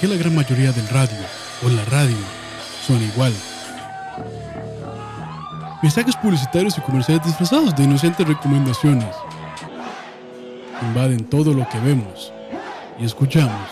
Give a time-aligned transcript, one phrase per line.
[0.00, 1.18] qué la gran mayoría del radio
[1.64, 2.16] o la radio
[2.86, 3.32] son igual.
[5.82, 9.14] Mensajes publicitarios y comerciales disfrazados de inocentes recomendaciones
[10.82, 12.32] invaden todo lo que vemos
[12.98, 13.68] y escuchamos.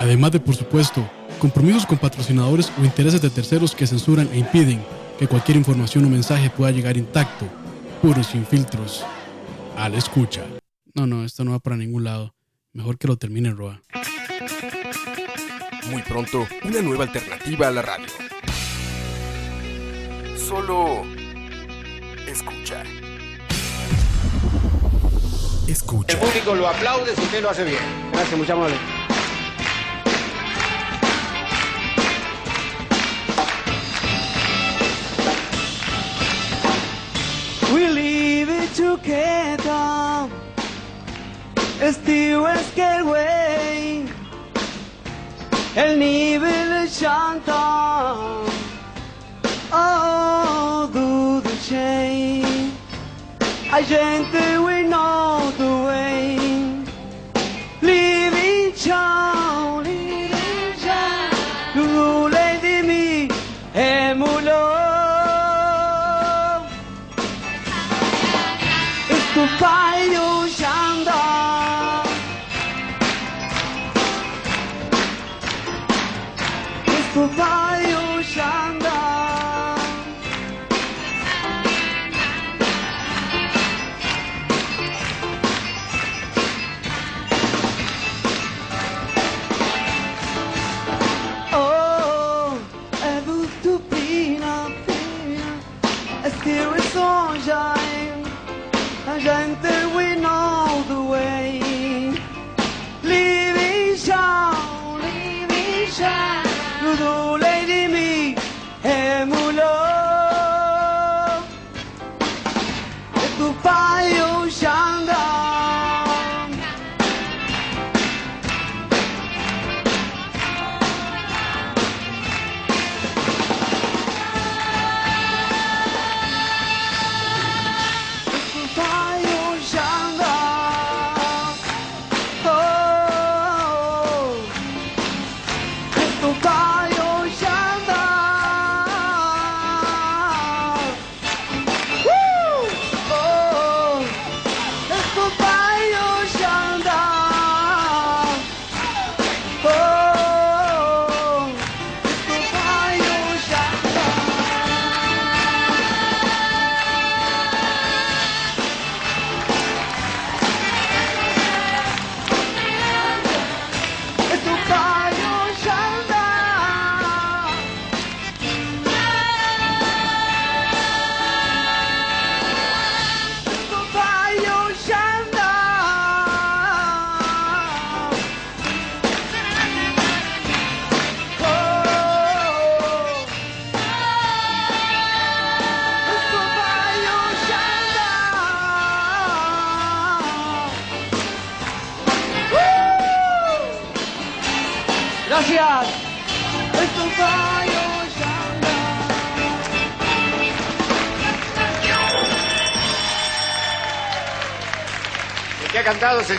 [0.00, 4.82] Además de, por supuesto, compromisos con patrocinadores o intereses de terceros que censuran e impiden
[5.18, 7.46] que cualquier información o mensaje pueda llegar intacto,
[8.02, 9.04] puros sin filtros,
[9.76, 10.42] a la escucha.
[10.94, 12.34] No, no, esto no va para ningún lado.
[12.72, 13.80] Mejor que lo termine Roa.
[15.90, 18.06] Muy pronto, una nueva alternativa a la radio.
[20.36, 21.04] Solo
[22.26, 22.82] escucha.
[25.66, 26.12] Escucha.
[26.12, 27.80] El público lo aplaude si usted lo hace bien.
[28.12, 28.76] Gracias, mucha amable.
[37.72, 40.28] We live it together.
[41.80, 43.35] Still es way.
[45.76, 48.40] El nivel chanta.
[49.70, 52.72] Oh, do the chain.
[53.70, 55.45] A gente we know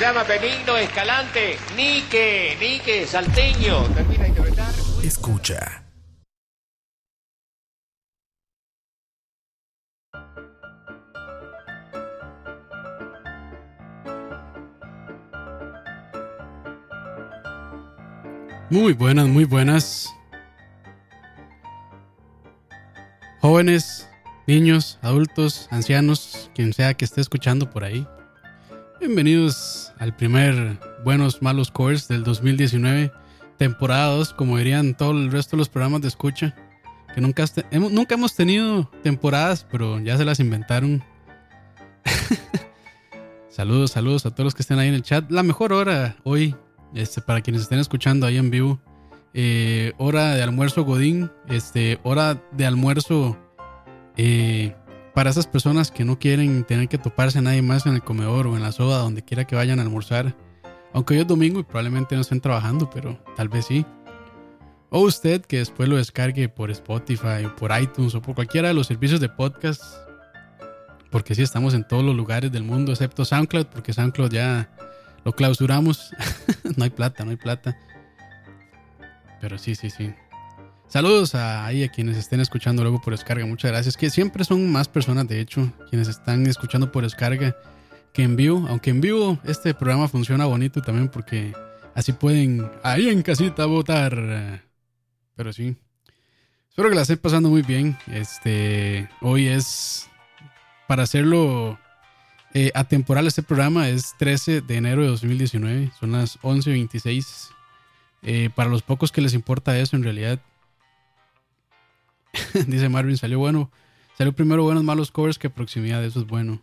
[0.07, 1.57] llama Benigno Escalante.
[1.75, 3.83] Nique, Nique, salteño.
[3.93, 4.73] Termina de interpretar.
[5.03, 5.83] Escucha.
[18.69, 20.13] Muy buenas, muy buenas.
[23.41, 24.09] Jóvenes,
[24.45, 28.07] niños, adultos, ancianos, quien sea que esté escuchando por ahí.
[28.99, 33.11] Bienvenidos al primer Buenos Malos Cores del 2019,
[33.57, 36.55] temporada 2, como dirían todo el resto de los programas de escucha.
[37.13, 41.03] Que nunca, hemos, nunca hemos tenido temporadas, pero ya se las inventaron.
[43.49, 45.29] saludos, saludos a todos los que estén ahí en el chat.
[45.31, 46.55] La mejor hora hoy,
[46.93, 48.79] este, para quienes estén escuchando ahí en vivo.
[49.33, 53.37] eh, hora de almuerzo Godín, este, hora de almuerzo
[54.15, 54.75] eh,
[55.17, 58.45] para esas personas que no quieren tener que toparse a nadie más en el comedor
[58.45, 60.37] o en la soda, donde quiera que vayan a almorzar.
[60.93, 63.83] Aunque hoy es domingo y probablemente no estén trabajando, pero tal vez sí.
[64.91, 68.75] O usted que después lo descargue por Spotify o por iTunes o por cualquiera de
[68.75, 69.81] los servicios de podcast.
[71.09, 74.69] Porque sí, estamos en todos los lugares del mundo, excepto SoundCloud, porque SoundCloud ya
[75.25, 76.11] lo clausuramos.
[76.77, 77.75] no hay plata, no hay plata.
[79.41, 80.13] Pero sí, sí, sí.
[80.87, 83.45] Saludos a, ahí a quienes estén escuchando luego por descarga.
[83.45, 83.97] Muchas gracias.
[83.97, 87.57] Que siempre son más personas, de hecho, quienes están escuchando por descarga
[88.13, 88.65] que en vivo.
[88.69, 91.53] Aunque en vivo este programa funciona bonito también porque
[91.93, 94.63] así pueden ahí en casita votar.
[95.35, 95.75] Pero sí.
[96.69, 97.97] Espero que la estén pasando muy bien.
[98.07, 100.07] Este, hoy es
[100.87, 101.77] para hacerlo
[102.53, 105.91] eh, atemporal este programa es 13 de enero de 2019.
[105.99, 107.49] Son las 11.26.
[108.23, 110.39] Eh, para los pocos que les importa eso, en realidad
[112.67, 113.71] Dice Marvin, salió bueno.
[114.17, 116.03] Salió primero buenos, malos covers que proximidad.
[116.03, 116.59] Eso es bueno.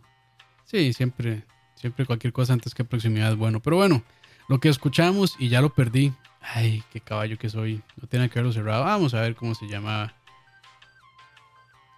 [0.65, 1.43] Sí, siempre,
[1.75, 3.61] siempre cualquier cosa antes que proximidad es bueno.
[3.61, 4.03] Pero bueno,
[4.49, 6.11] lo que escuchamos y ya lo perdí.
[6.41, 7.81] Ay, qué caballo que soy.
[8.01, 8.83] No tiene que verlo cerrado.
[8.83, 10.13] Vamos a ver cómo se llama.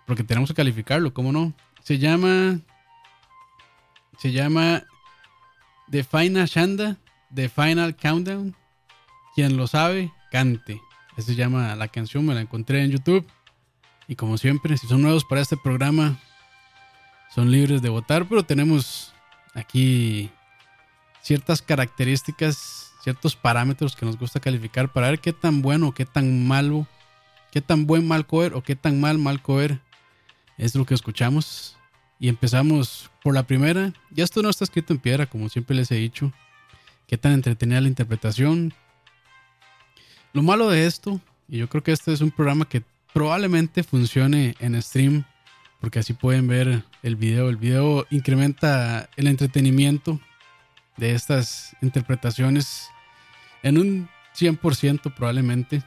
[0.05, 1.53] Porque tenemos que calificarlo, ¿cómo no?
[1.83, 2.59] Se llama.
[4.19, 4.83] Se llama.
[5.89, 6.97] The Final Shanda.
[7.33, 8.55] The Final Countdown.
[9.35, 10.81] Quien lo sabe, cante.
[11.17, 12.25] Esa se llama la canción.
[12.25, 13.25] Me la encontré en YouTube.
[14.07, 16.17] Y como siempre, si son nuevos para este programa,
[17.33, 19.13] son libres de votar, pero tenemos
[19.53, 20.31] aquí
[21.21, 26.47] ciertas características, ciertos parámetros que nos gusta calificar para ver qué tan bueno, qué tan
[26.47, 26.87] malo,
[27.51, 29.81] qué tan buen mal cover o qué tan mal mal cover
[30.57, 31.77] es lo que escuchamos.
[32.19, 33.93] Y empezamos por la primera.
[34.09, 36.31] Ya esto no está escrito en piedra, como siempre les he dicho.
[37.05, 38.73] Qué tan entretenida la interpretación.
[40.33, 42.83] Lo malo de esto, y yo creo que este es un programa que
[43.17, 45.23] probablemente funcione en stream
[45.81, 47.49] porque así pueden ver el video.
[47.49, 50.19] El video incrementa el entretenimiento
[50.97, 52.91] de estas interpretaciones
[53.63, 55.81] en un 100% probablemente.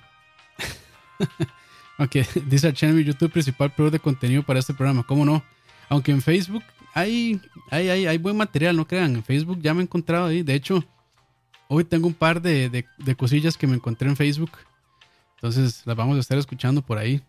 [1.99, 5.41] Aunque dice Archen, mi YouTube principal proveedor de contenido para este programa, ¿cómo no?
[5.89, 7.41] Aunque en Facebook hay,
[7.71, 9.15] hay, hay, hay, buen material, no crean.
[9.15, 10.43] En Facebook ya me he encontrado ahí.
[10.43, 10.85] De hecho,
[11.69, 14.51] hoy tengo un par de, de cosillas que me encontré en Facebook
[15.41, 17.23] entonces las vamos a estar escuchando por ahí.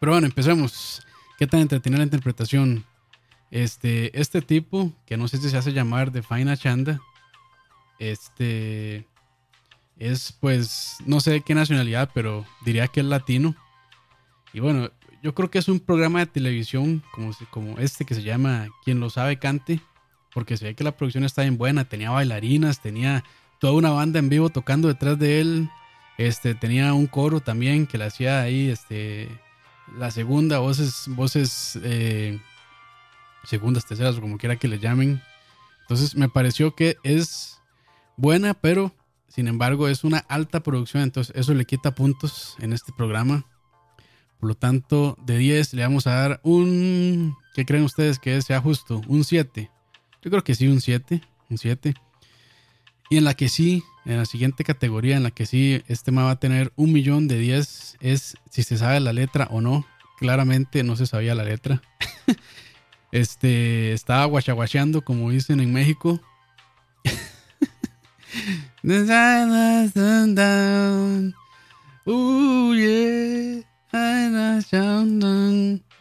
[0.00, 1.06] Pero bueno, empecemos.
[1.38, 2.84] ¿Qué tan entretenida la interpretación?
[3.52, 7.00] Este, este tipo, que no sé si se hace llamar de Faina Chanda,
[8.00, 9.06] este
[9.96, 13.54] es pues, no sé de qué nacionalidad, pero diría que es latino.
[14.52, 14.90] Y bueno,
[15.22, 18.98] yo creo que es un programa de televisión como, como este que se llama Quien
[18.98, 19.80] lo sabe cante,
[20.34, 23.22] porque se ve que la producción está bien buena, tenía bailarinas, tenía
[23.60, 25.70] toda una banda en vivo tocando detrás de él,
[26.26, 29.28] este, tenía un coro también que le hacía ahí, este,
[29.96, 32.38] la segunda, voces, voces, eh,
[33.44, 35.22] segundas, terceras, o como quiera que le llamen.
[35.80, 37.62] Entonces me pareció que es
[38.18, 38.94] buena, pero
[39.28, 43.46] sin embargo es una alta producción, entonces eso le quita puntos en este programa.
[44.38, 47.34] Por lo tanto, de 10 le vamos a dar un...
[47.54, 49.00] ¿Qué creen ustedes que sea justo?
[49.08, 49.70] Un 7.
[50.22, 51.22] Yo creo que sí, un 7.
[51.48, 51.94] Un 7.
[53.10, 56.24] Y en la que sí en la siguiente categoría, en la que sí este tema
[56.24, 59.86] va a tener un millón de 10, es si se sabe la letra o no.
[60.18, 61.82] Claramente no se sabía la letra.
[63.12, 66.20] este estaba guachaguacheando, como dicen en México.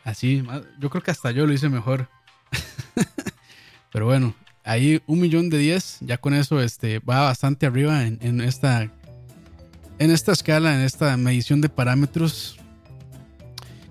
[0.04, 0.44] Así,
[0.80, 2.10] yo creo que hasta yo lo hice mejor.
[3.92, 8.42] Pero bueno, ahí un millón de 10, ya con eso este, va bastante arriba en,
[8.42, 8.92] esta,
[10.00, 12.58] en esta escala, en esta medición de parámetros.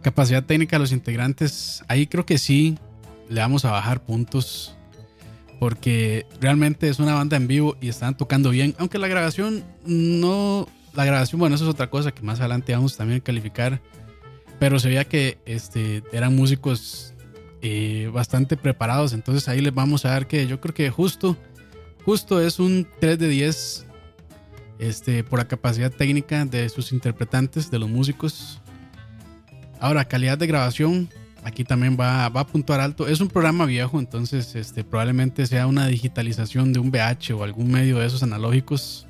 [0.02, 2.78] Capacidad técnica de los integrantes, ahí creo que sí
[3.28, 4.75] le vamos a bajar puntos.
[5.58, 8.76] Porque realmente es una banda en vivo y están tocando bien.
[8.78, 10.68] Aunque la grabación no.
[10.94, 13.80] La grabación, bueno, eso es otra cosa que más adelante vamos también a calificar.
[14.60, 17.12] Pero se veía que este, eran músicos
[17.62, 19.12] eh, bastante preparados.
[19.12, 21.36] Entonces ahí les vamos a dar que yo creo que justo,
[22.04, 23.86] justo es un 3 de 10
[24.78, 28.60] este, por la capacidad técnica de sus interpretantes, de los músicos.
[29.80, 31.08] Ahora, calidad de grabación,
[31.44, 33.08] aquí también va, va a puntuar alto.
[33.08, 37.70] Es un programa viejo, entonces este, probablemente sea una digitalización de un VH o algún
[37.70, 39.06] medio de esos analógicos.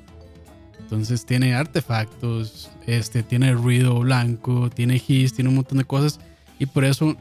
[0.79, 6.19] Entonces tiene artefactos, este, tiene ruido blanco, tiene hiss, tiene un montón de cosas.
[6.57, 7.15] Y por eso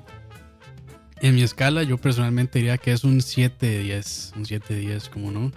[1.20, 4.34] en mi escala, yo personalmente diría que es un 7 de 10.
[4.36, 5.52] Un 7 de 10, como no.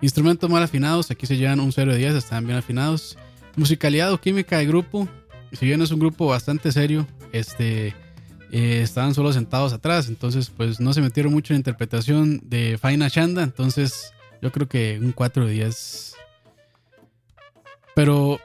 [0.00, 3.18] Instrumentos mal afinados, aquí se llevan un 0 de 10, están bien afinados.
[3.56, 5.08] Musicalidad o química de grupo,
[5.52, 7.88] si bien es un grupo bastante serio, este,
[8.52, 13.10] eh, estaban solo sentados atrás, entonces pues no se metieron mucho en interpretación de Faina
[13.10, 16.14] Chanda, entonces yo creo que un 4 de 10.
[17.94, 18.40] Pero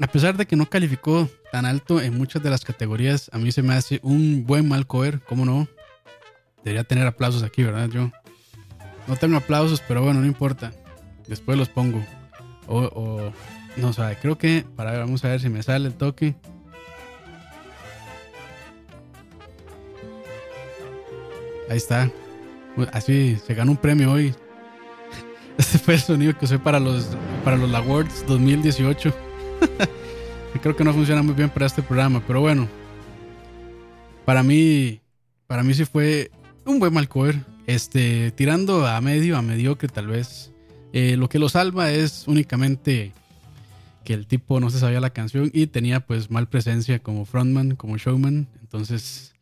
[0.00, 3.50] a pesar de que no calificó tan alto en muchas de las categorías, a mí
[3.52, 5.68] se me hace un buen mal cover, ¿cómo no?
[6.64, 7.88] Debería tener aplausos aquí, ¿verdad?
[7.88, 8.10] Yo
[9.06, 10.72] no tengo aplausos, pero bueno, no importa.
[11.26, 12.04] Después los pongo.
[12.66, 13.32] O,
[13.76, 14.64] No sabe, creo que.
[14.76, 16.34] Para vamos a ver si me sale el toque.
[21.70, 22.10] Ahí está.
[22.92, 24.34] Así se ganó un premio hoy.
[25.58, 29.27] Este fue el sonido que usé para los, para los Awards 2018.
[30.62, 32.68] Creo que no funciona muy bien para este programa, pero bueno.
[34.24, 35.00] Para mí,
[35.46, 36.30] para mí sí fue
[36.64, 37.36] un buen mal cover.
[37.66, 40.52] Este, tirando a medio, a mediocre tal vez.
[40.92, 43.12] Eh, lo que lo salva es únicamente
[44.04, 47.76] que el tipo no se sabía la canción y tenía pues mal presencia como frontman,
[47.76, 48.48] como showman.
[48.62, 49.34] Entonces,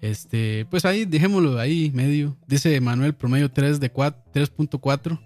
[0.00, 2.36] este, pues ahí, dejémoslo ahí, medio.
[2.46, 5.20] Dice Manuel promedio 3 de 3.4.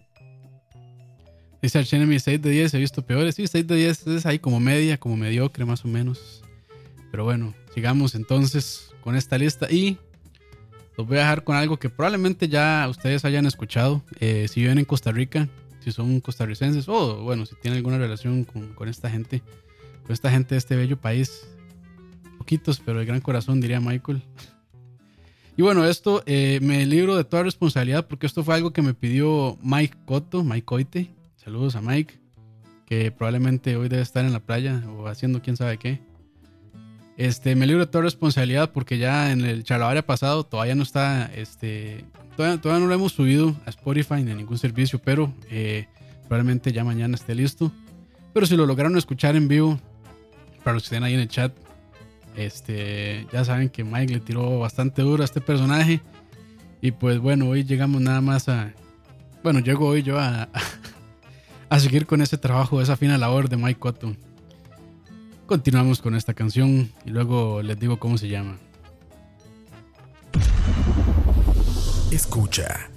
[1.62, 3.36] Dice Archenemy 6 de 10, he visto peores.
[3.36, 6.42] Sí, 6 de 10 es ahí como media, como mediocre más o menos.
[7.12, 9.96] Pero bueno, sigamos entonces con esta lista y
[10.98, 14.02] los voy a dejar con algo que probablemente ya ustedes hayan escuchado.
[14.18, 18.42] Eh, si viven en Costa Rica, si son costarricenses o bueno, si tienen alguna relación
[18.42, 19.40] con, con esta gente,
[20.02, 21.46] con esta gente de este bello país.
[22.38, 24.20] Poquitos, pero de gran corazón, diría Michael.
[25.56, 28.94] Y bueno, esto eh, me libro de toda responsabilidad porque esto fue algo que me
[28.94, 31.10] pidió Mike Cotto, Mike Coite.
[31.44, 32.20] Saludos a Mike,
[32.86, 36.00] que probablemente hoy debe estar en la playa o haciendo quién sabe qué.
[37.16, 41.26] Este, me libro de toda responsabilidad porque ya en el charlavaria pasado todavía no está,
[41.34, 42.04] este,
[42.36, 45.88] todavía, no lo hemos subido a Spotify ni a ningún servicio, pero eh,
[46.28, 47.72] probablemente ya mañana esté listo.
[48.32, 49.80] Pero si lo lograron escuchar en vivo,
[50.62, 51.52] para los que estén ahí en el chat,
[52.36, 56.02] este, ya saben que Mike le tiró bastante duro a este personaje.
[56.80, 58.72] Y pues bueno, hoy llegamos nada más a.
[59.42, 60.48] Bueno, llego hoy yo a,
[61.72, 64.18] a seguir con ese trabajo, esa fina labor de Mike Cotton.
[65.46, 68.58] Continuamos con esta canción y luego les digo cómo se llama.
[72.10, 72.91] Escucha.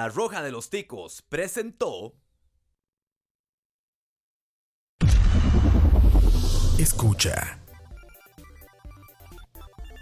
[0.00, 2.14] La Roja de los Ticos presentó.
[6.78, 7.60] Escucha.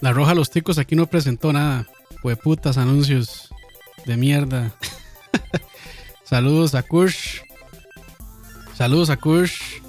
[0.01, 1.89] La Roja de los Ticos aquí no presentó nada.
[2.23, 3.53] Fue putas anuncios
[4.07, 4.73] de mierda.
[6.23, 7.41] Saludos a Kush.
[8.77, 9.81] Saludos a Kush.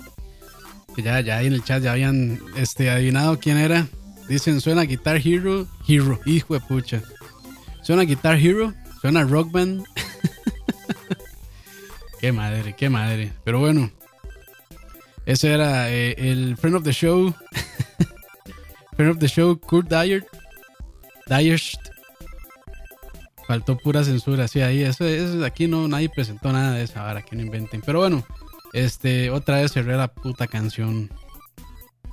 [0.96, 3.88] Que ya, ya ahí en el chat ya habían este, adivinado quién era.
[4.28, 5.68] Dicen, suena Guitar Hero.
[5.88, 7.04] Hero, hijo de pucha.
[7.84, 9.86] Suena Guitar Hero Suena Rock Band.
[12.20, 13.34] qué madre, qué madre.
[13.44, 13.90] Pero bueno,
[15.26, 17.34] ese era eh, el friend of the show.
[18.96, 20.26] friend of the show, Kurt Dyer.
[21.28, 21.80] Dyerst.
[23.48, 27.24] Faltó pura censura, sí, ahí, eso, eso, aquí no, nadie presentó nada de esa vara,
[27.24, 27.82] que no inventen.
[27.82, 28.24] Pero bueno,
[28.74, 31.10] este, otra vez cerré la puta canción.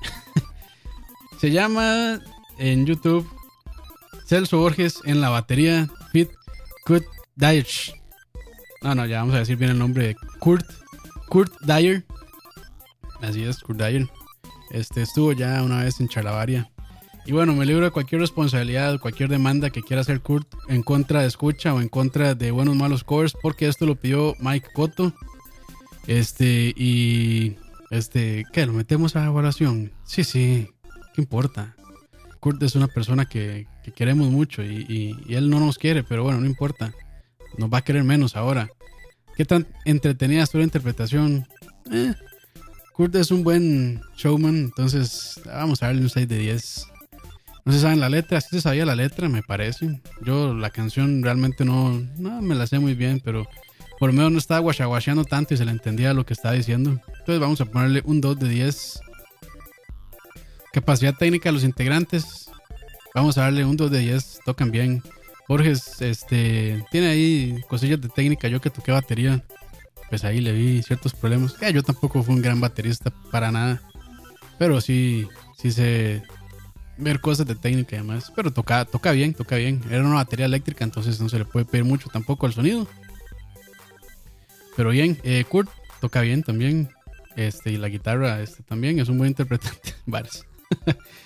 [1.40, 2.20] Se llama
[2.58, 3.28] en YouTube
[4.26, 5.88] Celso Borges en la batería
[6.86, 7.66] Kurt Dyer.
[8.80, 10.64] No, no, ya vamos a decir bien el nombre de Kurt.
[11.28, 12.06] Kurt Dyer.
[13.20, 14.06] Así es, Kurt Dyer.
[14.70, 16.70] Este estuvo ya una vez en Charlavaria.
[17.24, 21.22] Y bueno, me libro de cualquier responsabilidad, cualquier demanda que quiera hacer Kurt en contra
[21.22, 25.12] de escucha o en contra de buenos malos covers, porque esto lo pidió Mike Cotto.
[26.06, 27.56] Este, y.
[27.90, 28.64] Este, ¿qué?
[28.64, 29.90] ¿Lo metemos a evaluación?
[30.04, 30.68] Sí, sí,
[31.14, 31.74] ¿qué importa?
[32.38, 36.40] Kurt es una persona que, que queremos mucho y, él no nos quiere, pero bueno,
[36.40, 36.92] no importa.
[37.56, 38.68] Nos va a querer menos ahora.
[39.36, 41.46] ¿Qué tan entretenida estuvo la interpretación?
[41.92, 42.12] Eh,
[42.92, 46.86] Kurt es un buen showman, entonces vamos a darle un 6 de 10.
[47.64, 50.00] No se saben la letra, así se sabía la letra, me parece.
[50.22, 53.46] Yo la canción realmente no, no me la sé muy bien, pero
[54.00, 56.90] por lo menos no estaba guachaguacheando tanto y se le entendía lo que estaba diciendo.
[56.90, 59.00] Entonces vamos a ponerle un 2 de 10.
[60.72, 62.45] Capacidad técnica de los integrantes.
[63.16, 64.40] Vamos a darle un 2 de 10.
[64.44, 65.02] Tocan bien.
[65.48, 68.46] Borges este, tiene ahí cosillas de técnica.
[68.46, 69.42] Yo que toqué batería,
[70.10, 71.56] pues ahí le vi ciertos problemas.
[71.72, 73.80] yo tampoco fui un gran baterista para nada.
[74.58, 76.24] Pero sí, sí sé
[76.98, 78.30] ver cosas de técnica y demás.
[78.36, 79.80] Pero toca, toca bien, toca bien.
[79.88, 82.86] Era una batería eléctrica, entonces no se le puede pedir mucho tampoco al sonido.
[84.76, 85.70] Pero bien, eh, Kurt
[86.02, 86.90] toca bien también.
[87.34, 89.94] Este, y la guitarra este, también es un buen interpretante.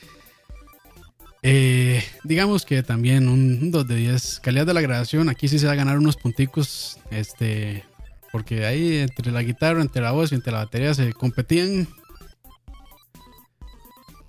[1.42, 4.40] eh, digamos que también un 2 de 10.
[4.40, 6.98] Calidad de la grabación, aquí sí se va a ganar unos punticos.
[7.11, 7.85] Este,
[8.33, 11.88] porque ahí entre la guitarra, entre la voz y entre la batería se competían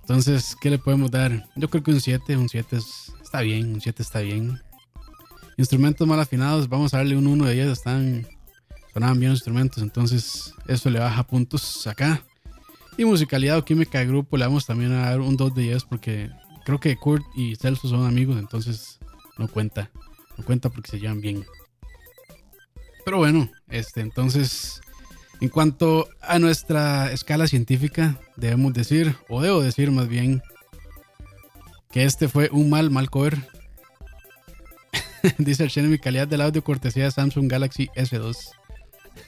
[0.02, 1.48] entonces, ¿qué le podemos dar?
[1.54, 2.76] Yo creo que un 7, un 7
[3.22, 4.60] está bien, un 7 está bien.
[5.56, 8.26] Instrumentos mal afinados, vamos a darle un 1 de 10, están
[8.92, 12.22] sonaban bien los instrumentos, entonces eso le baja puntos acá.
[12.98, 15.84] Y musicalidad o química de grupo le vamos también a dar un 2 de 10
[15.84, 16.30] porque
[16.64, 18.98] creo que Kurt y Celso son amigos, entonces
[19.38, 19.90] no cuenta,
[20.36, 21.44] no cuenta porque se llevan bien.
[23.04, 24.80] Pero bueno, este entonces
[25.42, 30.40] en cuanto a nuestra escala científica, debemos decir, o debo decir más bien,
[31.90, 33.38] que este fue un mal, mal cover.
[35.38, 38.50] Dice el mi calidad del audio cortesía de Samsung Galaxy S2.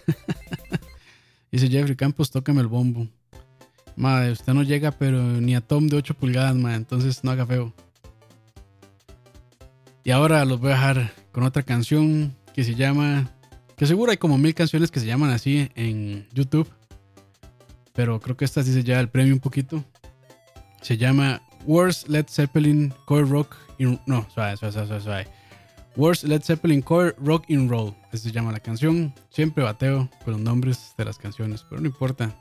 [1.51, 3.09] Dice Jeffrey Campos, tócame el bombo.
[3.97, 7.47] Madre, usted no llega, pero ni a Tom de 8 pulgadas, madre, entonces no haga
[7.47, 7.73] feo.
[10.03, 13.31] Y ahora los voy a dejar con otra canción que se llama
[13.77, 16.71] que seguro hay como mil canciones que se llaman así en YouTube.
[17.93, 19.85] Pero creo que esta sí se lleva el premio un poquito.
[20.83, 25.27] Se llama Worst Led Zeppelin Core Rock in, No, suave, suave, suave, suave.
[25.97, 27.95] Worst Led Zeppelin Core Rock in Roll.
[28.13, 29.15] Así se llama la canción.
[29.31, 32.35] Siempre bateo con los nombres de las canciones, pero no importa.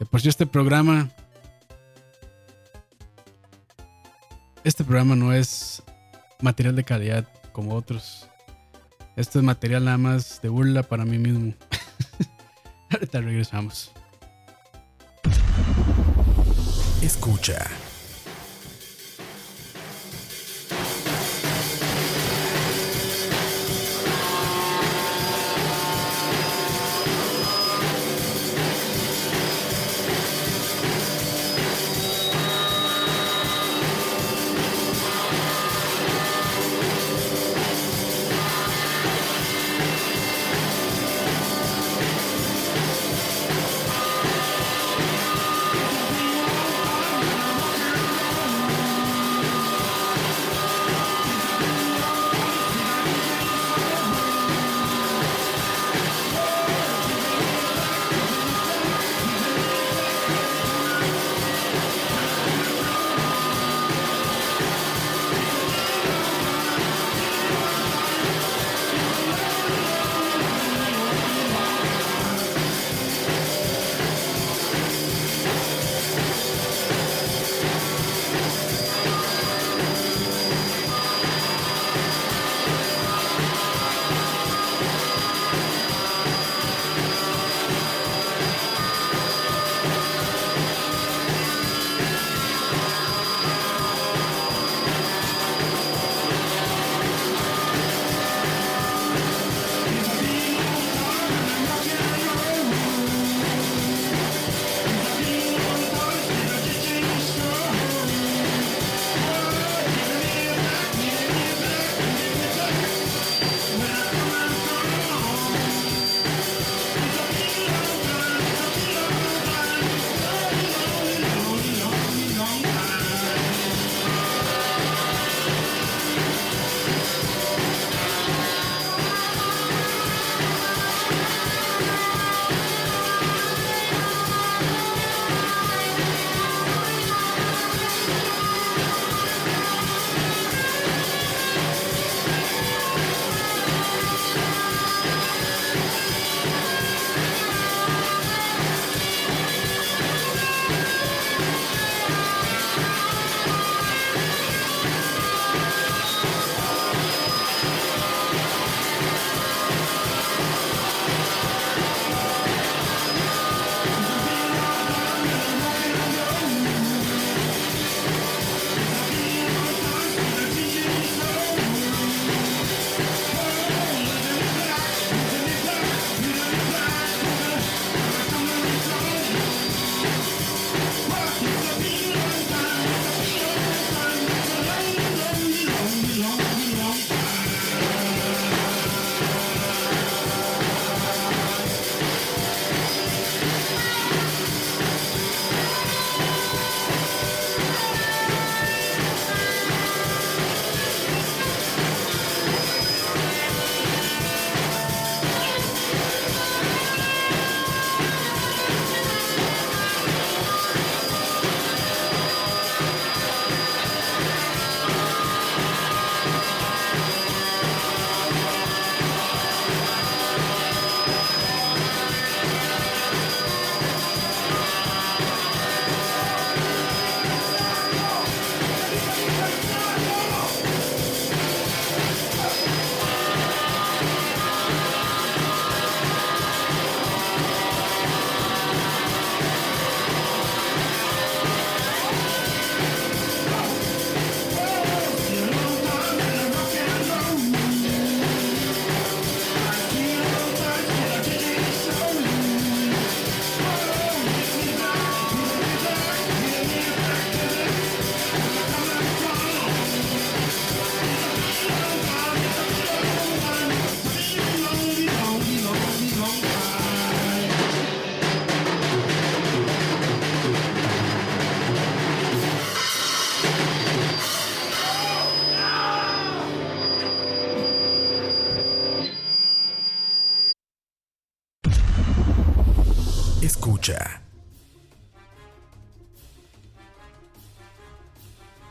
[0.00, 1.10] De por sí este programa...
[4.64, 5.82] Este programa no es
[6.40, 8.28] material de calidad como otros.
[9.16, 11.54] Esto es material nada más de burla para mí mismo.
[12.90, 13.92] Ahorita regresamos.
[17.02, 17.66] Escucha.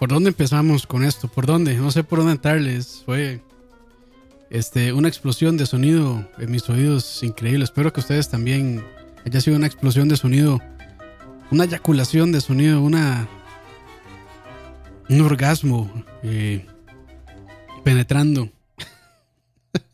[0.10, 1.28] ¿Por dónde empezamos con esto?
[1.28, 1.76] ¿Por dónde?
[1.76, 3.04] No sé por dónde entrarles.
[3.06, 3.44] Fue
[4.50, 7.64] este, una explosión de sonido en mis oídos increíble.
[7.64, 8.84] Espero que ustedes también
[9.24, 10.60] haya sido una explosión de sonido,
[11.52, 13.30] una eyaculación de sonido, una
[15.10, 16.66] un orgasmo eh,
[17.84, 18.50] penetrando.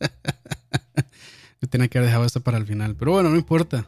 [1.60, 3.86] Yo tenía que haber dejado esto para el final, pero bueno, no importa.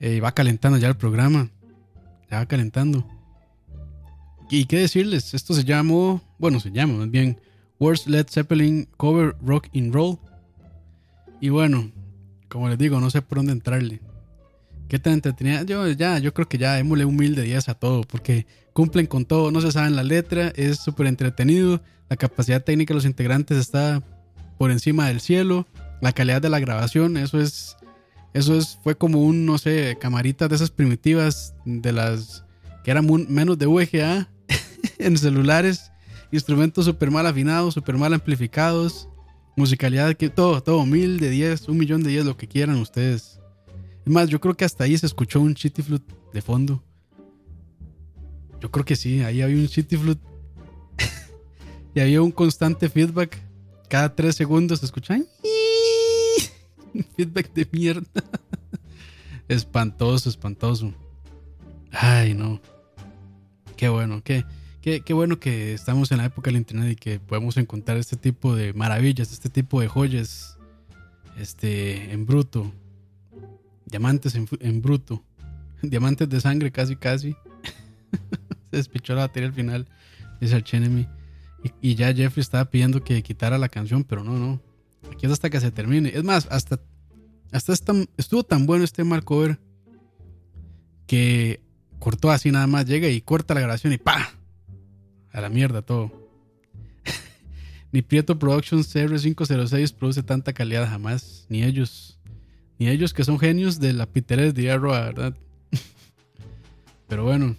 [0.00, 1.50] Eh, va calentando ya el programa,
[2.30, 3.06] ya va calentando.
[4.52, 5.32] ¿Y qué decirles?
[5.32, 7.40] Esto se llamó, bueno, se llama más bien
[7.80, 10.18] Worst Led Zeppelin Cover Rock and Roll.
[11.40, 11.90] Y bueno,
[12.50, 14.02] como les digo, no sé por dónde entrarle.
[14.88, 15.62] ¿Qué tan entretenida?
[15.62, 19.06] Yo ya, yo creo que ya démosle un mil de 10 a todo, porque cumplen
[19.06, 23.06] con todo, no se saben la letra, es súper entretenido, la capacidad técnica de los
[23.06, 24.02] integrantes está
[24.58, 25.66] por encima del cielo,
[26.02, 27.78] la calidad de la grabación, eso es,
[28.34, 32.44] eso es, fue como un, no sé, camaritas de esas primitivas, de las
[32.84, 34.28] que eran menos de VGA
[35.06, 35.92] en celulares,
[36.30, 39.08] instrumentos súper mal afinados, súper mal amplificados,
[39.56, 43.40] musicalidad, que todo, todo, mil de diez, un millón de diez, lo que quieran ustedes.
[44.04, 46.82] Es más, yo creo que hasta ahí se escuchó un chitty flute de fondo.
[48.60, 50.22] Yo creo que sí, ahí había un chitty flute.
[51.94, 53.38] y había un constante feedback.
[53.88, 55.26] Cada tres segundos se escuchan.
[57.16, 58.06] feedback de mierda.
[59.48, 60.92] espantoso, espantoso.
[61.90, 62.60] Ay, no.
[63.76, 64.44] Qué bueno, qué,
[64.82, 68.56] qué, bueno que estamos en la época del internet y que podemos encontrar este tipo
[68.56, 70.58] de maravillas, este tipo de joyas.
[71.38, 72.72] Este, en bruto.
[73.86, 75.22] Diamantes en, bruto.
[75.82, 77.36] Diamantes de sangre casi casi.
[78.70, 79.88] Se despichó la batería al final.
[80.40, 81.06] Dice el
[81.62, 84.60] Y, y, ya Jeffrey estaba pidiendo que quitara la canción, pero no, no.
[85.12, 86.10] Aquí es hasta que se termine.
[86.12, 86.80] Es más, hasta,
[87.52, 87.72] hasta
[88.16, 89.60] estuvo tan bueno este mal cover
[91.06, 91.60] que
[92.00, 92.86] cortó así nada más.
[92.86, 94.41] Llega y corta la grabación y ¡pa!
[95.32, 96.12] A la mierda todo.
[97.92, 101.46] Ni Prieto Productions CR506 produce tanta calidad jamás.
[101.48, 102.18] Ni ellos.
[102.78, 105.34] Ni ellos que son genios de la piterés de hierro, ¿verdad?
[107.08, 107.56] Pero bueno,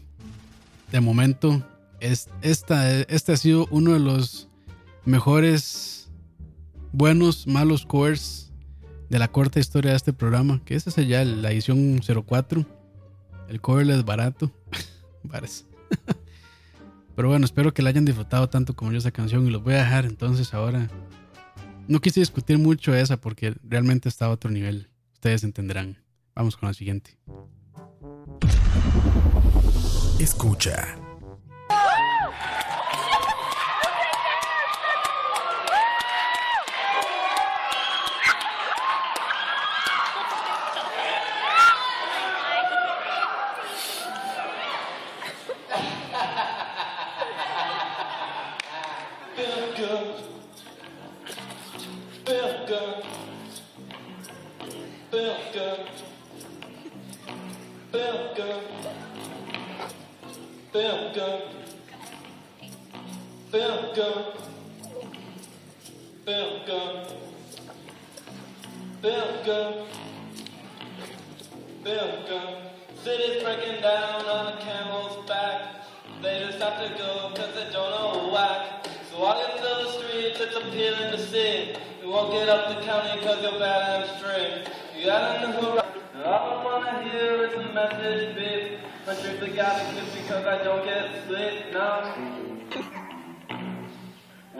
[0.92, 1.64] de momento,
[2.00, 4.50] es, esta, este ha sido uno de los
[5.06, 6.10] mejores,
[6.92, 8.52] buenos, malos covers
[9.10, 10.62] de la corta historia de este programa.
[10.66, 12.66] Que esta es ya la edición 04.
[13.50, 14.52] El cover es barato.
[17.16, 19.76] Pero bueno, espero que la hayan disfrutado tanto como yo esa canción y los voy
[19.76, 20.90] a dejar entonces ahora.
[21.88, 24.90] No quise discutir mucho esa porque realmente está a otro nivel
[25.24, 25.98] ustedes entenderán.
[26.36, 27.18] Vamos con la siguiente.
[30.20, 31.03] Escucha.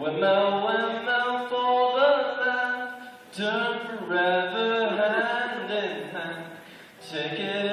[0.04, 2.10] When thou, when thou for the
[2.44, 2.90] land,
[3.32, 6.44] turn forever hand in hand.
[7.00, 7.63] Take it.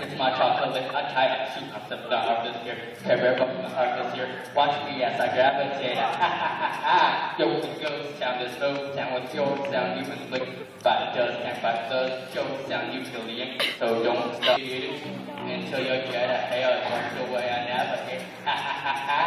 [0.00, 2.76] It's my chocolate with a tie and two concepts that are this year.
[3.04, 4.28] Favorite book in the this year.
[4.56, 5.98] Watch me as I gravitate.
[5.98, 7.36] Ha ha ha ha.
[7.38, 10.00] Yo, the ghost sound is no sound with your sound.
[10.00, 10.48] You can lick
[10.82, 12.32] by does and by does.
[12.32, 13.58] Show sound utility.
[13.78, 16.80] So don't stop until you get ahead.
[16.88, 18.24] That's the way I navigate.
[18.44, 19.20] Ha ha ha ha.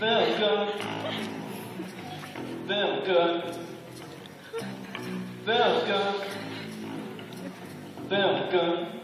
[0.00, 0.68] Feel good.
[2.68, 3.40] Feel good.
[5.44, 6.37] Feel good.
[8.10, 8.97] They.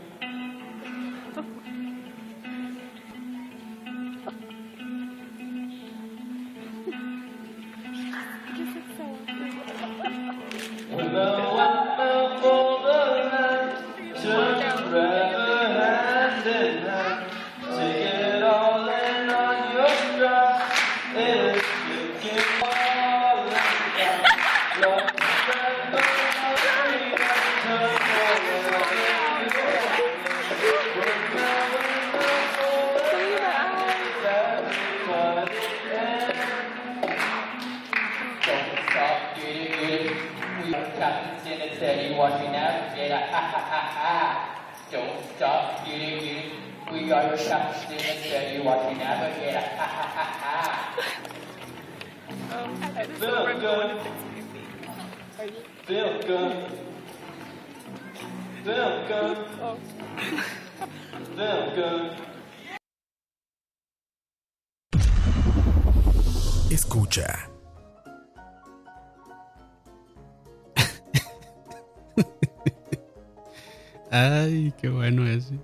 [74.84, 75.58] Qué bueno ese.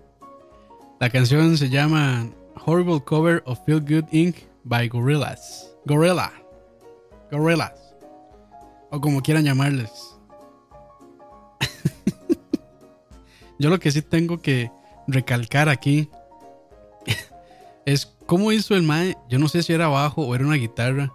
[0.98, 2.26] La canción se llama
[2.64, 4.34] Horrible Cover of Feel Good Inc.
[4.64, 5.74] by Gorillaz.
[5.84, 6.32] Gorilla.
[7.30, 7.78] Gorillaz.
[8.90, 10.16] O como quieran llamarles.
[13.58, 14.72] Yo lo que sí tengo que
[15.06, 16.08] recalcar aquí
[17.84, 19.18] es cómo hizo el Mae.
[19.28, 21.12] Yo no sé si era bajo o era una guitarra.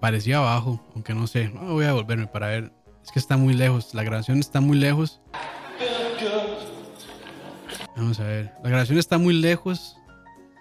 [0.00, 1.50] Parecía bajo, aunque no sé.
[1.50, 2.72] No, voy a volverme para ver.
[3.04, 3.94] Es que está muy lejos.
[3.94, 5.20] La grabación está muy lejos.
[7.96, 8.52] Vamos a ver.
[8.62, 9.96] La grabación está muy lejos.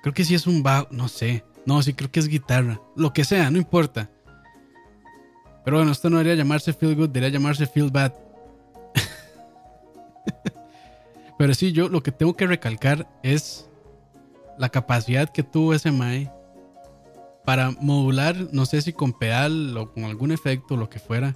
[0.02, 0.88] Creo que sí es un bajo.
[0.92, 1.44] No sé.
[1.66, 2.80] No, sí creo que es guitarra.
[2.96, 4.10] Lo que sea, no importa.
[5.66, 8.14] Pero bueno, esto no debería llamarse Feel Good, debería llamarse Feel Bad.
[11.40, 13.68] Pero sí, yo lo que tengo que recalcar es
[14.60, 16.32] la capacidad que tuvo ese Mae
[17.46, 21.36] para modular, no sé si con pedal o con algún efecto, lo que fuera,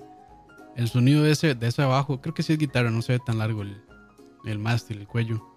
[0.75, 2.21] el sonido de ese, de ese abajo.
[2.21, 3.81] Creo que sí es guitarra, no se ve tan largo el,
[4.45, 5.48] el mástil, el cuello.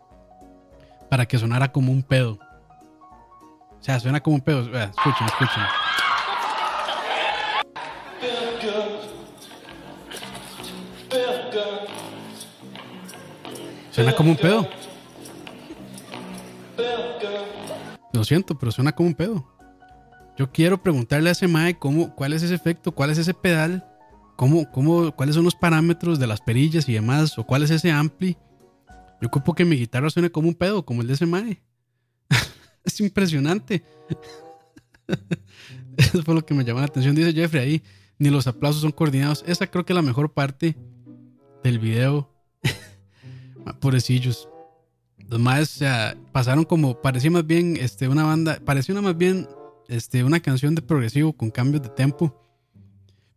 [1.12, 2.38] Para que sonara como un pedo.
[3.78, 4.60] O sea, suena como un pedo.
[4.60, 5.62] Escuchen, escuchen.
[13.90, 14.66] Suena como un pedo.
[18.14, 19.46] Lo siento, pero suena como un pedo.
[20.38, 23.84] Yo quiero preguntarle a ese Mae cómo, cuál es ese efecto, cuál es ese pedal,
[24.36, 27.92] cómo, cómo, cuáles son los parámetros de las perillas y demás, o cuál es ese
[27.92, 28.38] ampli.
[29.22, 31.62] Yo ocupo que mi guitarra suene como un pedo, como el de ese Mae.
[32.84, 33.84] es impresionante.
[35.96, 37.14] Eso fue lo que me llamó la atención.
[37.14, 37.82] Dice Jeffrey ahí,
[38.18, 39.44] ni los aplausos son coordinados.
[39.46, 40.76] Esa creo que es la mejor parte
[41.62, 42.34] del video.
[43.80, 44.48] Pobrecillos.
[45.28, 49.16] Los más o sea, pasaron como, parecía más bien este, una banda, parecía una más
[49.16, 49.46] bien
[49.86, 52.42] este, una canción de progresivo con cambios de tempo.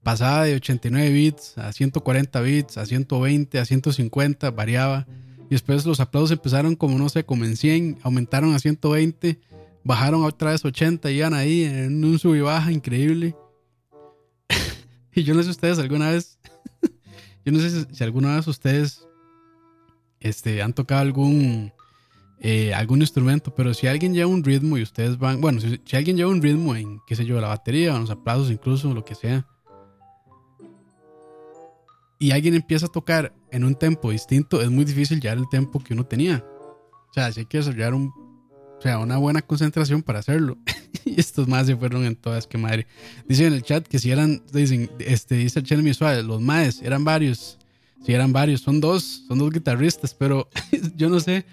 [0.01, 5.05] Pasaba de 89 bits a 140 bits, a 120, a 150, variaba.
[5.45, 9.39] Y después los aplausos empezaron como, no sé, como en 100, aumentaron a 120,
[9.83, 13.35] bajaron otra vez 80, iban ahí en un sub y baja increíble.
[15.13, 16.39] y yo no sé ustedes alguna vez,
[17.45, 19.07] yo no sé si, si alguna vez ustedes
[20.19, 21.71] este, han tocado algún,
[22.39, 25.95] eh, algún instrumento, pero si alguien lleva un ritmo y ustedes van, bueno, si, si,
[25.95, 29.13] alguien lleva un ritmo en, qué sé yo, la batería los aplausos, incluso lo que
[29.13, 29.45] sea,
[32.17, 35.81] y alguien empieza a tocar en un tempo distinto, es muy difícil llevar el tempo
[35.81, 36.43] que uno tenía.
[37.09, 38.07] O sea, si hay que desarrollar un,
[38.77, 40.57] o sea, una buena concentración para hacerlo.
[41.05, 42.85] y estos más se fueron en todas, que madre.
[43.27, 46.81] Dicen en el chat que si eran, dicen, este, dice el Chelmy Suárez, los maes,
[46.81, 47.57] eran varios.
[48.05, 50.49] Si eran varios, son dos, son dos guitarristas, pero
[50.97, 51.45] yo no sé.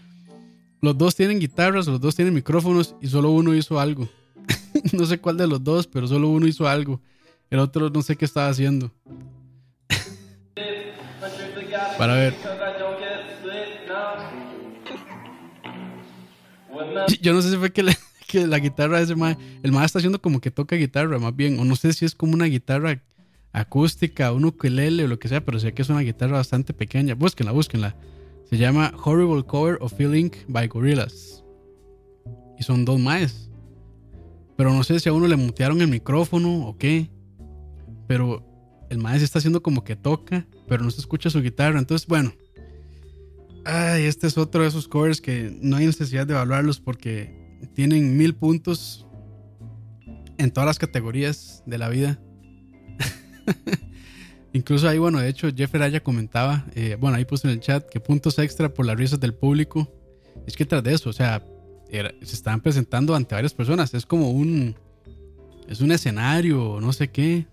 [0.80, 4.08] Los dos tienen guitarras, los dos tienen micrófonos y solo uno hizo algo.
[4.92, 7.00] no sé cuál de los dos, pero solo uno hizo algo.
[7.48, 8.90] El otro no sé qué estaba haciendo.
[11.98, 12.34] Para ver.
[17.20, 20.20] Yo no sé si fue que, la guitarra de ese mae, el mae está haciendo
[20.20, 23.02] como que toca guitarra, más bien, o no sé si es como una guitarra
[23.52, 27.14] acústica, un ukulele o lo que sea, pero sé que es una guitarra bastante pequeña.
[27.14, 27.96] Búsquenla, búsquenla.
[28.48, 31.42] Se llama Horrible Cover of Feeling by Gorillaz.
[32.58, 33.50] Y son dos maes.
[34.56, 37.10] Pero no sé si a uno le mutearon el micrófono o qué.
[38.06, 38.44] Pero
[38.90, 41.78] el maestro está haciendo como que toca, pero no se escucha su guitarra.
[41.78, 42.32] Entonces, bueno.
[43.66, 48.16] Ay, este es otro de esos covers que no hay necesidad de evaluarlos porque tienen
[48.16, 49.06] mil puntos
[50.38, 52.18] en todas las categorías de la vida.
[54.54, 57.86] Incluso ahí, bueno, de hecho, Jeff Araya comentaba, eh, bueno, ahí puse en el chat
[57.86, 59.92] que puntos extra por las risas del público.
[60.46, 61.44] Es que tras de eso, o sea,
[61.90, 63.92] se estaban presentando ante varias personas.
[63.92, 64.74] Es como un.
[65.68, 67.46] Es un escenario, no sé qué.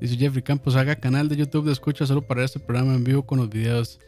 [0.00, 3.26] Dice Jeffrey Campos, haga canal de YouTube de escucha solo para este programa en vivo
[3.26, 3.98] con los videos.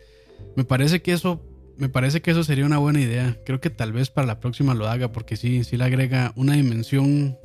[0.56, 1.42] Me parece que eso,
[1.76, 3.36] me parece que eso sería una buena idea.
[3.44, 6.54] Creo que tal vez para la próxima lo haga porque sí, sí le agrega una
[6.54, 7.36] dimensión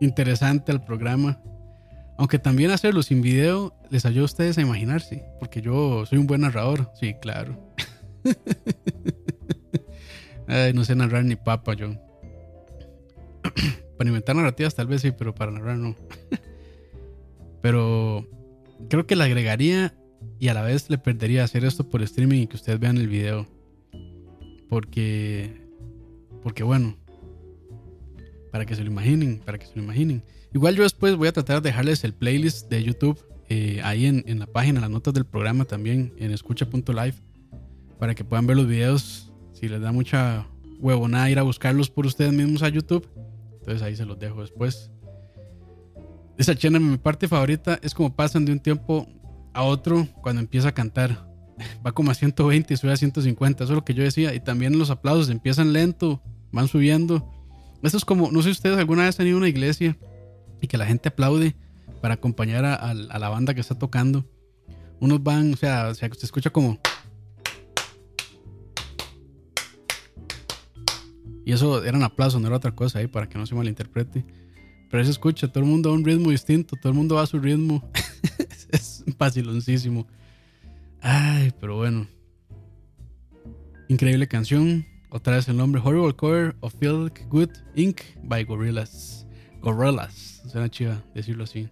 [0.00, 1.40] interesante al programa.
[2.18, 6.26] Aunque también hacerlo sin video les ayuda a ustedes a imaginarse, porque yo soy un
[6.26, 7.58] buen narrador, sí, claro.
[10.46, 11.94] Ay, no sé narrar ni papa yo.
[13.98, 15.96] para inventar narrativas tal vez sí, pero para narrar no.
[17.64, 18.28] Pero
[18.90, 19.94] creo que le agregaría
[20.38, 23.08] y a la vez le perdería hacer esto por streaming y que ustedes vean el
[23.08, 23.46] video.
[24.68, 25.62] Porque,
[26.42, 26.94] porque bueno,
[28.52, 30.22] para que se lo imaginen, para que se lo imaginen.
[30.52, 33.18] Igual yo después voy a tratar de dejarles el playlist de YouTube
[33.48, 37.14] eh, ahí en, en, la página, las notas del programa también, en escucha.live,
[37.98, 39.32] para que puedan ver los videos.
[39.54, 40.46] Si les da mucha
[40.80, 43.08] huevonada ir a buscarlos por ustedes mismos a YouTube,
[43.60, 44.90] entonces ahí se los dejo después.
[46.36, 49.06] Esa chena, mi parte favorita es como pasan de un tiempo
[49.52, 51.28] a otro cuando empieza a cantar.
[51.86, 54.34] Va como a 120 y sube a 150, eso es lo que yo decía.
[54.34, 56.20] Y también los aplausos empiezan lento,
[56.50, 57.30] van subiendo.
[57.82, 59.96] Esto es como, no sé si ustedes alguna vez han ido a una iglesia
[60.60, 61.54] y que la gente aplaude
[62.00, 64.28] para acompañar a, la banda que está tocando.
[65.00, 66.78] Unos van, o sea, o sea, se escucha como...
[71.46, 74.24] Y eso era un aplauso, no era otra cosa ahí para que no se malinterprete.
[74.94, 77.26] Pero se escucha, todo el mundo a un ritmo distinto, todo el mundo va a
[77.26, 77.82] su ritmo.
[78.70, 80.06] es vaciloncísimo.
[81.00, 82.06] Ay, pero bueno.
[83.88, 84.86] Increíble canción.
[85.10, 88.02] Otra vez el nombre Horrible Cover of Feel Good Inc.
[88.22, 89.26] by Gorillaz.
[89.60, 90.42] Gorillaz.
[90.48, 91.68] Suena chiva decirlo así.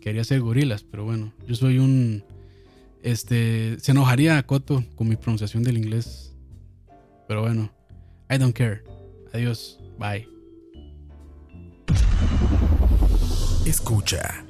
[0.00, 1.34] Quería ser gorilas, pero bueno.
[1.46, 2.24] Yo soy un.
[3.02, 3.78] Este.
[3.80, 6.34] Se enojaría a Coto con mi pronunciación del inglés.
[7.28, 7.70] Pero bueno.
[8.30, 8.82] I don't care.
[9.34, 9.78] Adiós.
[9.98, 10.35] Bye.
[13.66, 14.45] Escucha.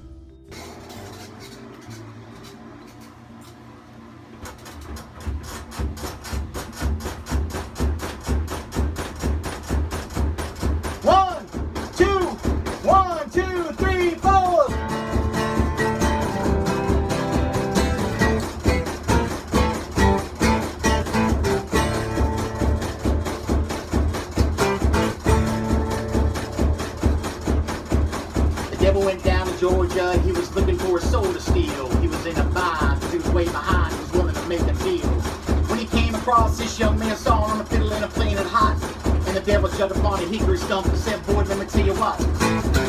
[40.27, 42.21] A hickory stump said, Boy, let me tell you what.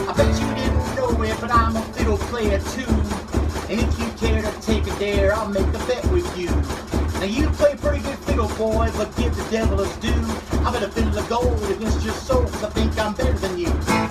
[0.10, 2.90] I bet you didn't know it, but I'm a fiddle player too.
[3.70, 6.50] And if you care to take a dare, I'll make a bet with you.
[7.20, 10.10] Now you play pretty good fiddle, boy, but give the devil his due.
[10.66, 13.58] I bet a fiddle of gold against your soul, 'cause I think I'm better than
[13.58, 14.07] you.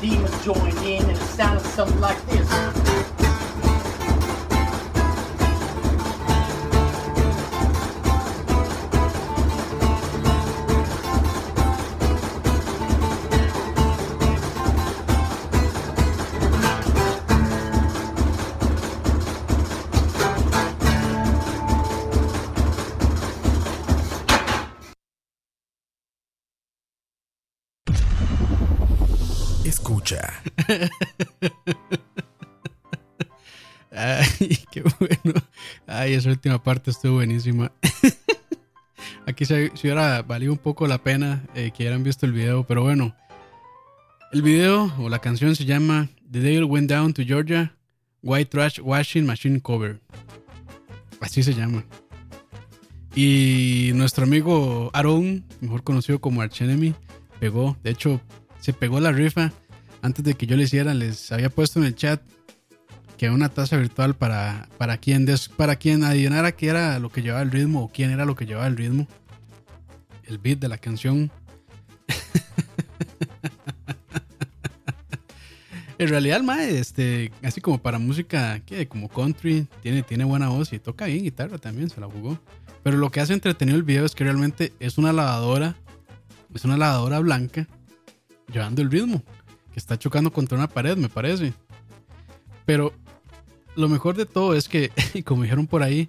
[0.00, 2.89] Demons joined in and it sounded something like this.
[33.92, 35.40] Ay, qué bueno.
[35.86, 37.72] Ay, esa última parte estuvo buenísima.
[39.26, 42.64] Aquí se, se hubiera valido un poco la pena eh, que hubieran visto el video,
[42.64, 43.14] pero bueno.
[44.32, 47.74] El video o la canción se llama The Devil Went Down to Georgia
[48.22, 50.00] White Trash Washing Machine Cover.
[51.20, 51.84] Así se llama.
[53.14, 56.94] Y nuestro amigo Aaron, mejor conocido como Archenemy,
[57.40, 57.76] pegó.
[57.82, 58.20] De hecho,
[58.60, 59.52] se pegó la rifa.
[60.02, 62.22] Antes de que yo le hiciera, les había puesto en el chat
[63.18, 67.20] que una taza virtual para, para, quien des, para quien adivinara qué era lo que
[67.20, 69.06] llevaba el ritmo o quién era lo que llevaba el ritmo.
[70.24, 71.30] El beat de la canción.
[75.98, 80.48] en realidad el mae, este, así como para música, que como country, tiene, tiene buena
[80.48, 82.40] voz y toca bien guitarra también, se la jugó.
[82.82, 85.76] Pero lo que hace entretenido el video es que realmente es una lavadora,
[86.54, 87.68] es una lavadora blanca
[88.50, 89.22] llevando el ritmo,
[89.72, 91.52] que está chocando contra una pared, me parece.
[92.66, 92.92] Pero
[93.76, 94.90] lo mejor de todo es que,
[95.24, 96.08] como dijeron por ahí,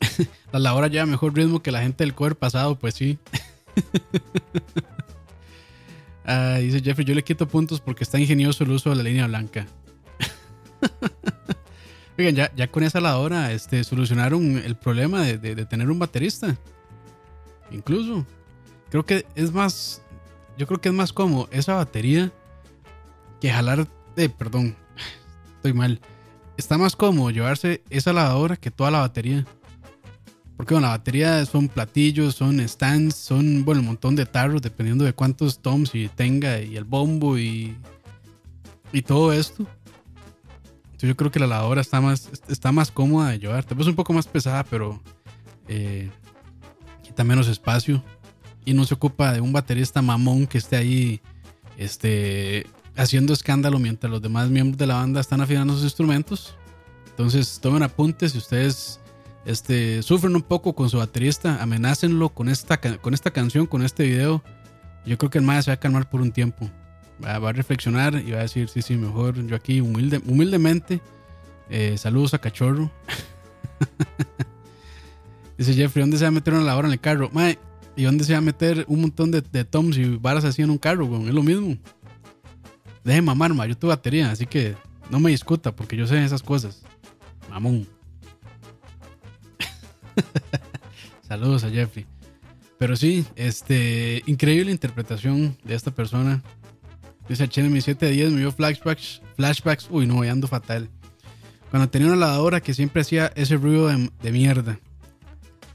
[0.52, 3.18] la lavadora lleva mejor ritmo que la gente del cover pasado, pues sí.
[6.30, 9.26] Ah, dice Jeffrey, yo le quito puntos porque está ingenioso el uso de la línea
[9.26, 9.66] blanca.
[12.18, 16.54] Oigan, ya, con esa lavadora este, solucionaron el problema de tener un baterista.
[17.70, 18.26] incluso.
[18.90, 20.02] Creo que es más,
[20.58, 22.32] yo creo que es más cómodo esa batería
[23.40, 23.86] que jalar,
[24.16, 24.76] eh, perdón,
[25.56, 26.00] estoy mal.
[26.56, 29.46] Está más cómodo llevarse esa lavadora que toda la batería.
[30.56, 35.04] Porque bueno, la batería son platillos, son stands, son bueno, un montón de tarros, dependiendo
[35.04, 37.76] de cuántos toms y tenga, y el bombo y,
[38.92, 39.64] y todo esto.
[40.86, 43.62] Entonces yo creo que la lavadora está más, está más cómoda de llevar.
[43.62, 45.00] Tal vez un poco más pesada, pero
[45.68, 46.10] eh,
[47.04, 48.02] quita menos espacio.
[48.68, 51.22] Y no se ocupa de un baterista mamón que esté ahí
[51.78, 52.66] este,
[52.98, 56.54] haciendo escándalo mientras los demás miembros de la banda están afinando sus instrumentos.
[57.08, 59.00] Entonces tomen apuntes si ustedes
[59.46, 64.04] este, sufren un poco con su baterista, amenácenlo con esta, con esta canción, con este
[64.04, 64.44] video.
[65.06, 66.68] Yo creo que el maestro se va a calmar por un tiempo.
[67.24, 71.00] Va, a reflexionar y va a decir, sí, sí, mejor yo aquí humilde, humildemente.
[71.70, 72.90] Eh, saludos a Cachorro.
[75.56, 77.30] Dice Jeffrey, ¿dónde se va a meter una lavadora en el carro?
[77.98, 80.70] ¿Y dónde se va a meter un montón de, de toms y varas así en
[80.70, 81.04] un carro?
[81.26, 81.76] Es lo mismo.
[83.02, 83.66] Deje mamar, ma.
[83.66, 84.76] Yo tuve batería, así que
[85.10, 86.82] no me discuta porque yo sé esas cosas.
[87.50, 87.88] Mamón.
[91.28, 92.06] Saludos a Jeffrey.
[92.78, 96.40] Pero sí, este, increíble interpretación de esta persona.
[97.28, 99.88] Dice mi 710 me dio flashbacks, flashbacks.
[99.90, 100.88] Uy, no, ando fatal.
[101.70, 104.78] Cuando tenía una lavadora que siempre hacía ese ruido de, mierda.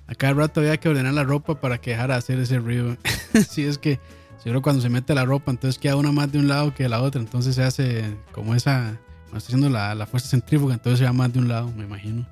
[0.07, 2.97] A cada rato había que ordenar la ropa para que dejara de hacer ese ruido.
[3.49, 3.99] sí, es que
[4.43, 6.89] seguro cuando se mete la ropa, entonces queda una más de un lado que de
[6.89, 7.21] la otra.
[7.21, 11.13] Entonces se hace como esa, cuando está haciendo la, la fuerza centrífuga, entonces se va
[11.13, 12.27] más de un lado, me imagino.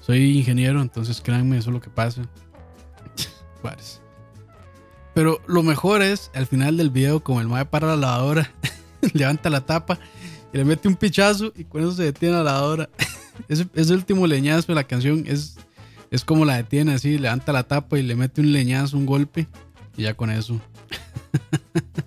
[0.00, 2.22] Soy ingeniero, entonces créanme, eso es lo que pasa.
[5.14, 8.50] Pero lo mejor es al final del video, como el mae para la lavadora,
[9.12, 9.98] levanta la tapa
[10.52, 12.88] y le mete un pichazo y con eso se detiene la lavadora.
[13.48, 15.56] ese, ese último leñazo de la canción es,
[16.12, 19.48] es como la detiene así, levanta la tapa y le mete un leñazo, un golpe
[19.96, 20.60] y ya con eso.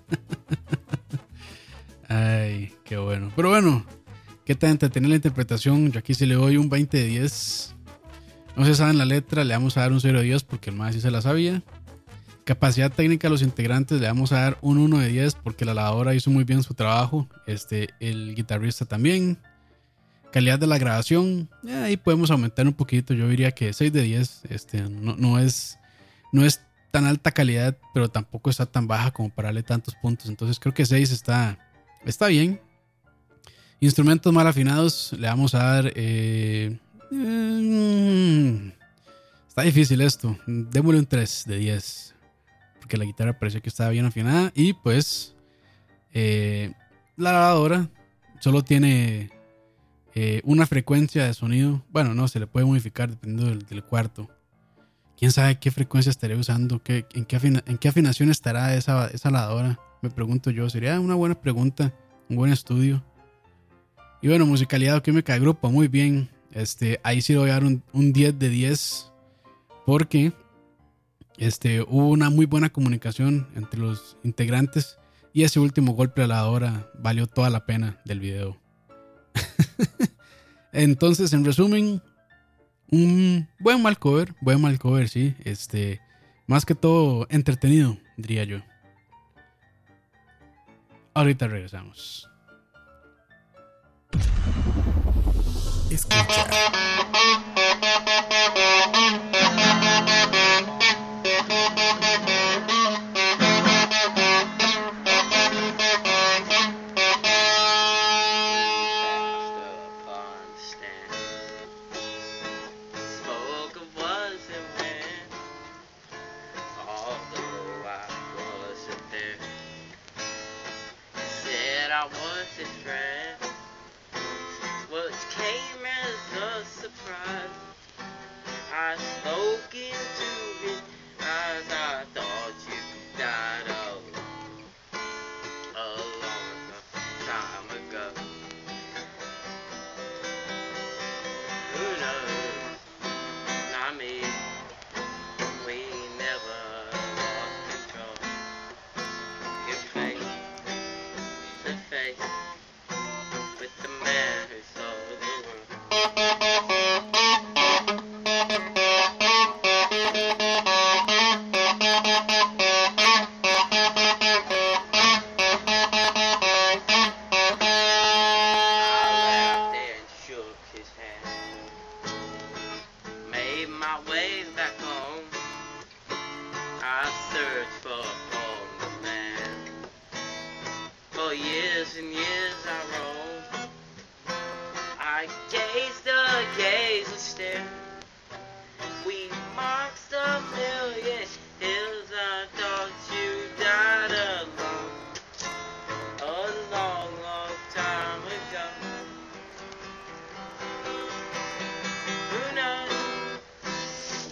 [2.08, 3.32] Ay, qué bueno.
[3.34, 3.84] Pero bueno,
[4.44, 5.90] qué tal entretener la interpretación.
[5.90, 7.74] Yo aquí se le doy un 20 de 10.
[8.54, 10.76] No se sabe la letra, le vamos a dar un 0 de 10 porque el
[10.76, 11.64] más sí se la sabía.
[12.44, 15.74] Capacidad técnica a los integrantes le vamos a dar un 1 de 10 porque la
[15.74, 17.28] lavadora hizo muy bien su trabajo.
[17.48, 19.36] Este, el guitarrista también.
[20.36, 23.14] Calidad de la grabación, eh, ahí podemos aumentar un poquito.
[23.14, 24.42] Yo diría que 6 de 10.
[24.50, 25.78] Este, no, no, es,
[26.30, 26.60] no es
[26.90, 30.28] tan alta calidad, pero tampoco está tan baja como para darle tantos puntos.
[30.28, 31.58] Entonces creo que 6 está,
[32.04, 32.60] está bien.
[33.80, 36.78] Instrumentos mal afinados, le vamos a dar eh,
[37.10, 38.72] Mm,
[39.48, 40.36] está difícil esto.
[40.46, 42.14] Démosle un 3 de 10.
[42.80, 44.52] Porque la guitarra parecía que estaba bien afinada.
[44.54, 45.34] Y pues
[46.12, 46.72] eh,
[47.16, 47.88] la lavadora
[48.40, 49.30] solo tiene
[50.18, 51.84] eh, una frecuencia de sonido.
[51.90, 54.30] Bueno, no, se le puede modificar dependiendo del, cuarto.
[55.14, 59.78] Quién sabe qué frecuencia estaré usando, qué, en, qué afinación estará esa, esa.
[60.00, 60.70] Me pregunto yo.
[60.70, 61.92] Sería una buena pregunta,
[62.30, 63.04] un buen estudio.
[64.22, 66.30] Y bueno, musicalidad, que me cae grupo, muy bien.
[66.50, 69.12] Este, ahí sí voy a dar un, 10 de 10
[69.84, 70.32] porque
[71.36, 74.96] este, hubo una muy buena comunicación entre los integrantes
[75.34, 78.56] y ese último golpe a la hora valió toda la pena del video.
[80.72, 82.02] Entonces, en resumen,
[82.90, 85.34] un buen mal cover, buen mal cover, sí.
[85.44, 86.00] Este,
[86.46, 88.58] más que todo entretenido, diría yo.
[91.14, 92.28] Ahorita regresamos.
[95.90, 97.05] Escucha.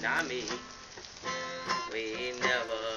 [0.05, 0.17] Knows?
[0.17, 0.45] Not me.
[1.93, 2.94] We never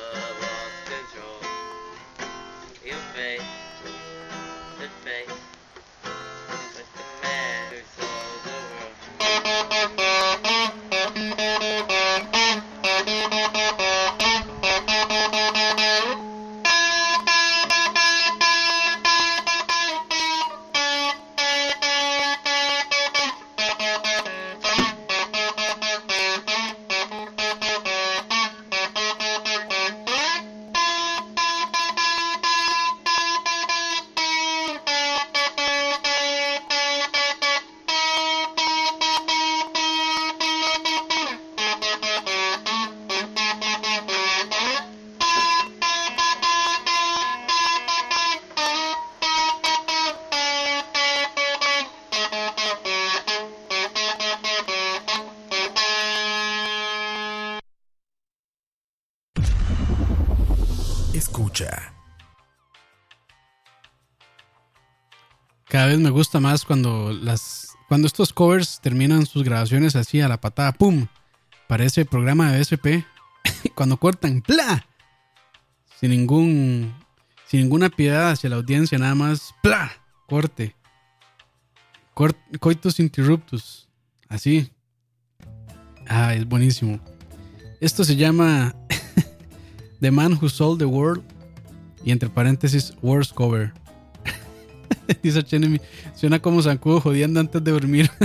[66.66, 71.08] cuando las cuando estos covers terminan sus grabaciones así a la patada, ¡pum!
[71.68, 73.06] Parece programa de SP.
[73.76, 74.86] cuando cortan, ¡pla!
[76.00, 76.94] Sin ningún
[77.46, 79.92] sin ninguna piedad hacia la audiencia, nada más ¡pla!
[80.28, 80.76] Corte.
[82.14, 83.88] Cort, coitus interruptus.
[84.28, 84.72] Así.
[86.08, 87.00] Ah, es buenísimo.
[87.80, 88.76] Esto se llama
[90.02, 91.24] The Man Who Sold the World
[92.04, 93.74] y entre paréntesis Worst Cover.
[95.24, 95.80] Dice Chenemy,
[96.16, 98.10] suena como zancudo jodiendo antes de dormir.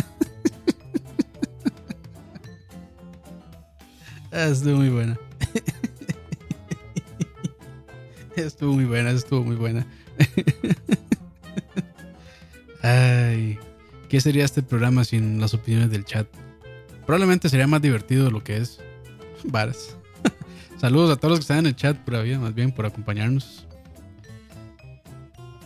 [4.34, 5.18] Ah, estuvo muy buena.
[8.34, 9.86] estuvo muy buena, estuvo muy buena.
[12.80, 13.58] Ay,
[14.08, 16.26] ¿qué sería este programa sin las opiniones del chat?
[17.04, 18.80] Probablemente sería más divertido de lo que es.
[19.44, 19.98] Varas.
[20.78, 23.66] Saludos a todos los que están en el chat por vida, más bien por acompañarnos.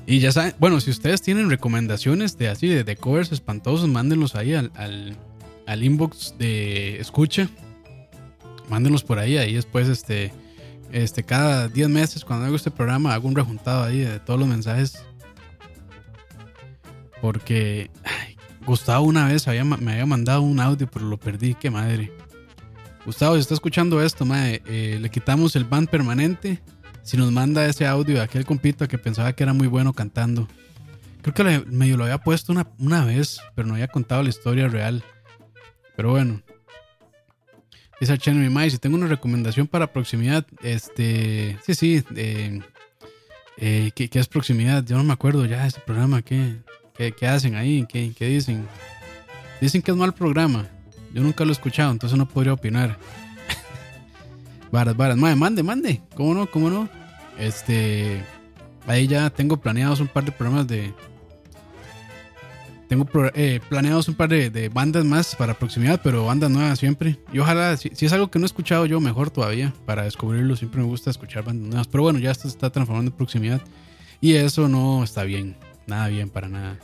[0.06, 4.54] Y ya saben, bueno, si ustedes tienen recomendaciones de así, de, covers espantosos, mándenlos ahí
[4.54, 5.16] al, al,
[5.66, 7.48] al inbox de escucha.
[8.70, 10.32] Mándenlos por ahí, ahí después, este,
[10.92, 14.48] este, cada 10 meses, cuando hago este programa, hago un rejuntado ahí de todos los
[14.48, 15.04] mensajes.
[17.20, 21.70] Porque ay, Gustavo una vez había, me había mandado un audio, pero lo perdí, qué
[21.70, 22.12] madre.
[23.04, 26.60] Gustavo, si está escuchando esto, madre, eh, le quitamos el ban permanente
[27.06, 30.48] si nos manda ese audio de aquel compito que pensaba que era muy bueno cantando.
[31.22, 34.66] Creo que medio lo había puesto una, una vez, pero no había contado la historia
[34.66, 35.04] real.
[35.96, 36.42] Pero bueno.
[38.00, 42.60] Dice Chen Mai, si tengo una recomendación para proximidad, este, sí, sí, eh,
[43.56, 44.84] eh, ¿qué, ¿qué, es proximidad?
[44.84, 46.56] Yo no me acuerdo ya de ese programa, ¿qué,
[46.98, 47.86] qué, qué hacen ahí?
[47.88, 48.66] ¿Qué, ¿Qué dicen?
[49.60, 50.68] Dicen que es mal programa.
[51.14, 52.98] Yo nunca lo he escuchado, entonces no podría opinar.
[54.76, 55.16] Varas, varas.
[55.16, 56.02] Madre, mande, mande.
[56.14, 56.50] ¿Cómo no?
[56.50, 56.88] ¿Cómo no?
[57.38, 58.22] Este.
[58.86, 60.92] Ahí ya tengo planeados un par de programas de.
[62.88, 67.18] Tengo eh, planeados un par de, bandas más para proximidad, pero bandas nuevas siempre.
[67.32, 70.54] Y ojalá, si, es algo que no he escuchado yo, mejor todavía para descubrirlo.
[70.54, 71.88] Siempre me gusta escuchar bandas nuevas.
[71.88, 73.60] Pero bueno, ya esto se está transformando en proximidad.
[74.20, 75.56] Y eso no está bien.
[75.86, 76.78] Nada bien, para nada.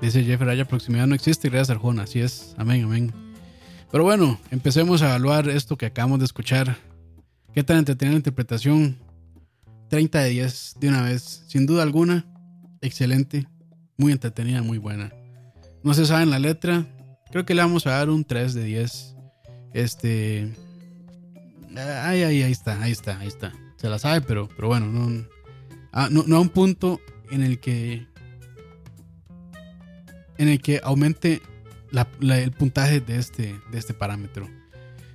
[0.00, 2.04] Dice Jeffrey, haya proximidad no existe, gracias Arjona.
[2.04, 3.27] Así es, amén, amén.
[3.90, 6.76] Pero bueno, empecemos a evaluar esto que acabamos de escuchar.
[7.54, 8.98] ¿Qué tan entretenida la interpretación?
[9.88, 12.26] 30 de 10 de una vez, sin duda alguna.
[12.82, 13.48] Excelente,
[13.96, 15.12] muy entretenida, muy buena.
[15.82, 16.86] No se sabe en la letra,
[17.30, 19.16] creo que le vamos a dar un 3 de 10.
[19.72, 20.54] Este.
[21.76, 23.54] Ahí, ahí, ahí está, ahí está, ahí está.
[23.76, 25.24] Se la sabe, pero, pero bueno, no,
[25.92, 28.06] ah, no, no a un punto en el que
[30.36, 31.42] en el que aumente
[31.92, 34.48] el puntaje de este, de este parámetro.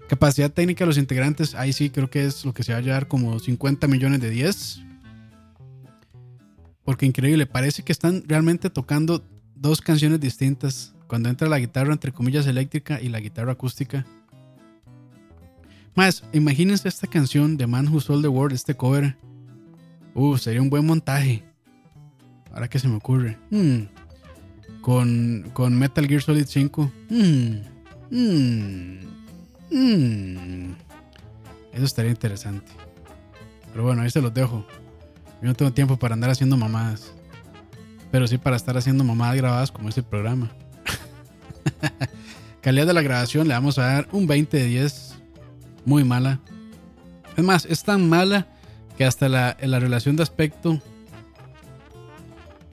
[0.07, 2.82] Capacidad técnica de los integrantes, ahí sí creo que es lo que se va a
[2.82, 4.82] llevar como 50 millones de 10.
[6.84, 9.24] Porque increíble, parece que están realmente tocando
[9.55, 10.93] dos canciones distintas.
[11.07, 14.05] Cuando entra la guitarra entre comillas eléctrica y la guitarra acústica.
[15.95, 19.15] Más, imagínense esta canción de Man Who Sold the World, este cover.
[20.15, 21.43] Uh, sería un buen montaje.
[22.51, 23.38] Ahora que se me ocurre.
[23.51, 23.93] Hmm
[24.84, 26.91] con, con Metal Gear Solid 5.
[27.09, 27.55] Mm,
[28.11, 28.99] mm,
[29.71, 30.75] mm.
[31.71, 32.69] Eso estaría interesante.
[33.71, 34.65] Pero bueno, ahí se los dejo.
[35.41, 37.13] Yo no tengo tiempo para andar haciendo mamadas.
[38.11, 40.51] Pero sí para estar haciendo mamadas grabadas como este programa.
[42.61, 45.15] Calidad de la grabación le vamos a dar un 20 de 10.
[45.86, 46.41] Muy mala.
[47.38, 48.47] Es más, es tan mala
[48.97, 50.81] que hasta la, la relación de aspecto.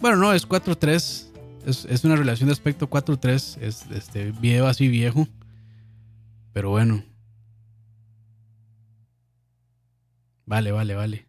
[0.01, 1.30] Bueno, no, es 4-3.
[1.67, 3.59] Es, es, una relación de aspecto 4-3.
[3.61, 5.29] Es este video así viejo.
[6.53, 7.03] Pero bueno.
[10.47, 11.27] Vale, vale, vale.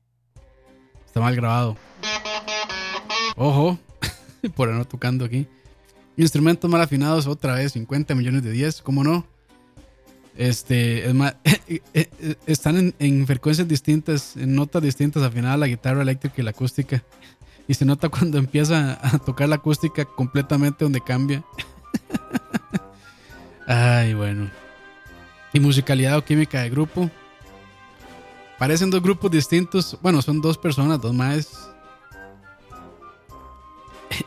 [1.05, 1.77] Está mal grabado.
[3.35, 3.77] Ojo.
[4.55, 5.47] Por no tocando aquí.
[6.17, 9.25] Instrumentos mal afinados, otra vez 50 millones de 10, ¿cómo no?
[10.35, 11.35] Este, es más,
[12.45, 17.03] están en, en, frecuencias distintas, en notas distintas afinadas la guitarra eléctrica y la acústica.
[17.71, 21.41] Y se nota cuando empieza a tocar la acústica completamente donde cambia.
[23.65, 24.51] Ay, bueno.
[25.53, 27.09] Y musicalidad o química de grupo.
[28.59, 29.97] Parecen dos grupos distintos.
[30.01, 31.69] Bueno, son dos personas, dos más.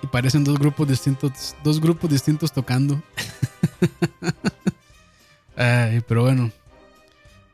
[0.02, 1.54] Y parecen dos grupos distintos.
[1.62, 3.02] Dos grupos distintos tocando.
[5.54, 6.50] Ay, pero bueno.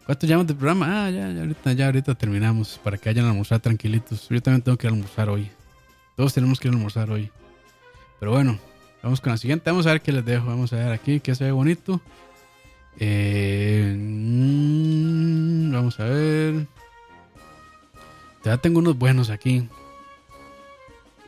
[0.07, 1.07] ¿Cuánto llamas de programa?
[1.07, 2.79] Ah, ya, ya, ahorita, ya ahorita terminamos.
[2.85, 4.29] Para que vayan a almorzar tranquilitos.
[4.29, 5.51] Yo también tengo que ir almorzar hoy.
[6.21, 7.33] Todos tenemos que ir a almorzar hoy.
[8.19, 8.59] Pero bueno,
[9.03, 9.71] vamos con la siguiente.
[9.71, 10.49] Vamos a ver qué les dejo.
[10.49, 12.03] Vamos a ver aquí que se ve bonito.
[12.99, 16.67] Eh, mm, vamos a ver.
[18.45, 19.67] Ya tengo unos buenos aquí.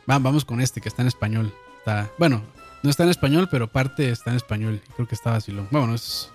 [0.07, 1.51] Va, vamos con este que está en español.
[1.79, 2.43] Está, bueno,
[2.83, 4.79] no está en español, pero parte está en español.
[4.95, 5.67] Creo que está vacilón.
[5.71, 6.31] Vámonos.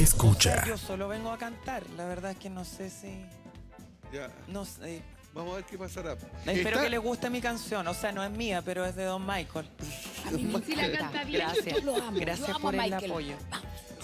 [0.00, 0.64] Escucha.
[0.66, 1.82] Yo solo vengo a cantar.
[1.98, 3.22] La verdad es que no sé si.
[4.10, 4.30] Ya.
[4.48, 5.02] No sé.
[5.34, 6.12] Vamos a ver qué pasará.
[6.12, 7.86] Espero Está- que le guste mi canción.
[7.88, 9.66] O sea, no es mía, pero es de Don Michael.
[10.64, 11.74] Si la canta bien, Gracias.
[11.74, 12.18] yo lo amo.
[12.20, 13.34] Gracias amo por a el apoyo.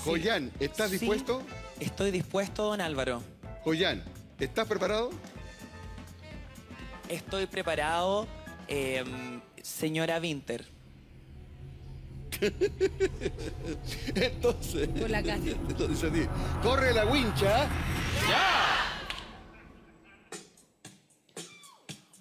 [0.05, 0.99] Joyan, ¿estás Sí.
[0.99, 1.43] dispuesto?
[1.78, 3.22] Estoy dispuesto, don Álvaro.
[3.64, 4.03] Joyan,
[4.41, 5.11] ¿estás preparado?
[7.09, 8.26] Estoy preparado,
[8.66, 9.05] eh,
[9.62, 10.66] señora Winter.
[14.14, 15.43] Entonces, Por la casa.
[15.68, 16.26] entonces así,
[16.62, 17.68] corre la wincha.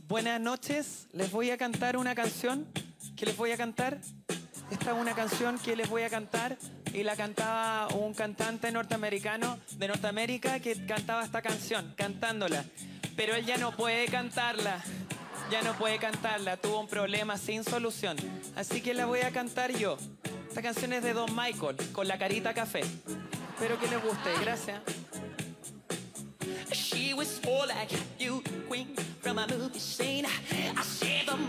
[0.09, 2.65] Buenas noches, les voy a cantar una canción
[3.15, 3.99] que les voy a cantar.
[4.71, 6.57] Esta es una canción que les voy a cantar
[6.91, 12.65] y la cantaba un cantante norteamericano de Norteamérica que cantaba esta canción, cantándola.
[13.15, 14.83] Pero él ya no puede cantarla,
[15.51, 18.17] ya no puede cantarla, tuvo un problema sin solución.
[18.55, 19.95] Así que la voy a cantar yo.
[20.47, 22.79] Esta canción es de Don Michael, con la carita café.
[22.79, 24.81] Espero que les guste, gracias.
[26.73, 30.25] She was like you, queen from a movie scene.
[30.25, 31.39] I said the?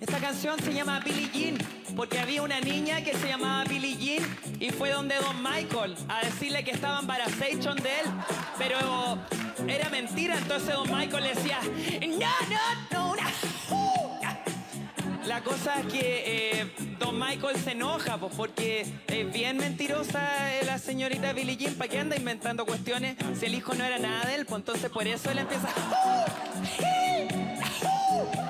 [0.00, 1.58] Esta canción se llama Billie Jean
[1.96, 6.24] porque había una niña que se llamaba Billie Jean y fue donde Don Michael a
[6.24, 8.06] decirle que estaba embarazation de él,
[8.56, 8.78] pero
[9.66, 11.58] era mentira, entonces Don Michael le decía,
[12.00, 13.07] no, no, no.
[15.28, 16.22] La cosa es que
[16.60, 21.74] eh, Don Michael se enoja pues, porque es bien mentirosa eh, la señorita Billie Jean.
[21.74, 24.46] ¿Para qué anda inventando cuestiones si el hijo no era nada de él?
[24.46, 25.68] Pues entonces por eso él empieza.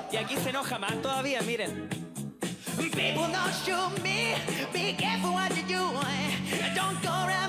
[0.09, 1.89] Y aquí se enoja más todavía, miren.
[2.77, 4.35] People don't shoot me.
[4.71, 5.91] Be careful what you do.
[6.75, 7.48] Don't go around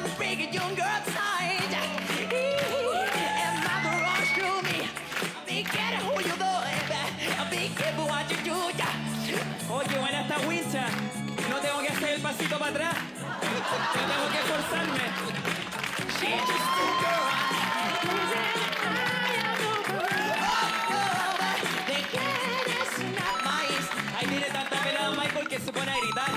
[12.72, 13.04] para atrás.
[13.20, 15.04] No tengo que forzarme.
[16.18, 17.30] She's just a girl.
[24.18, 26.30] Ahí tiene tanta pelada Michael que se pone a gritar.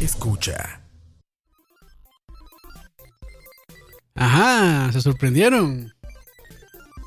[0.00, 0.80] Escucha.
[4.14, 5.91] Ajá, se sorprendieron.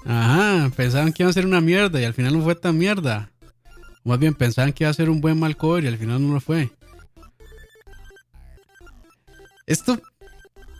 [0.05, 3.31] Ajá, pensaban que iba a ser una mierda y al final no fue tan mierda.
[4.03, 6.35] Más bien pensaban que iba a ser un buen mal cover y al final no
[6.35, 6.69] lo fue.
[9.65, 9.99] Esto,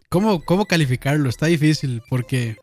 [0.09, 1.27] ¿cómo, cómo calificarlo?
[1.27, 2.57] Está difícil porque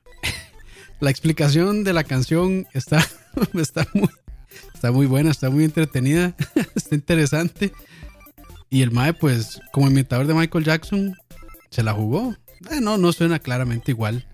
[1.00, 3.04] la explicación de la canción está,
[3.54, 4.08] está, muy,
[4.72, 6.36] está muy buena, está muy entretenida,
[6.76, 7.72] está interesante.
[8.70, 11.16] Y el Mae, pues, como imitador de Michael Jackson,
[11.70, 12.36] se la jugó.
[12.70, 14.24] Eh, no, no suena claramente igual.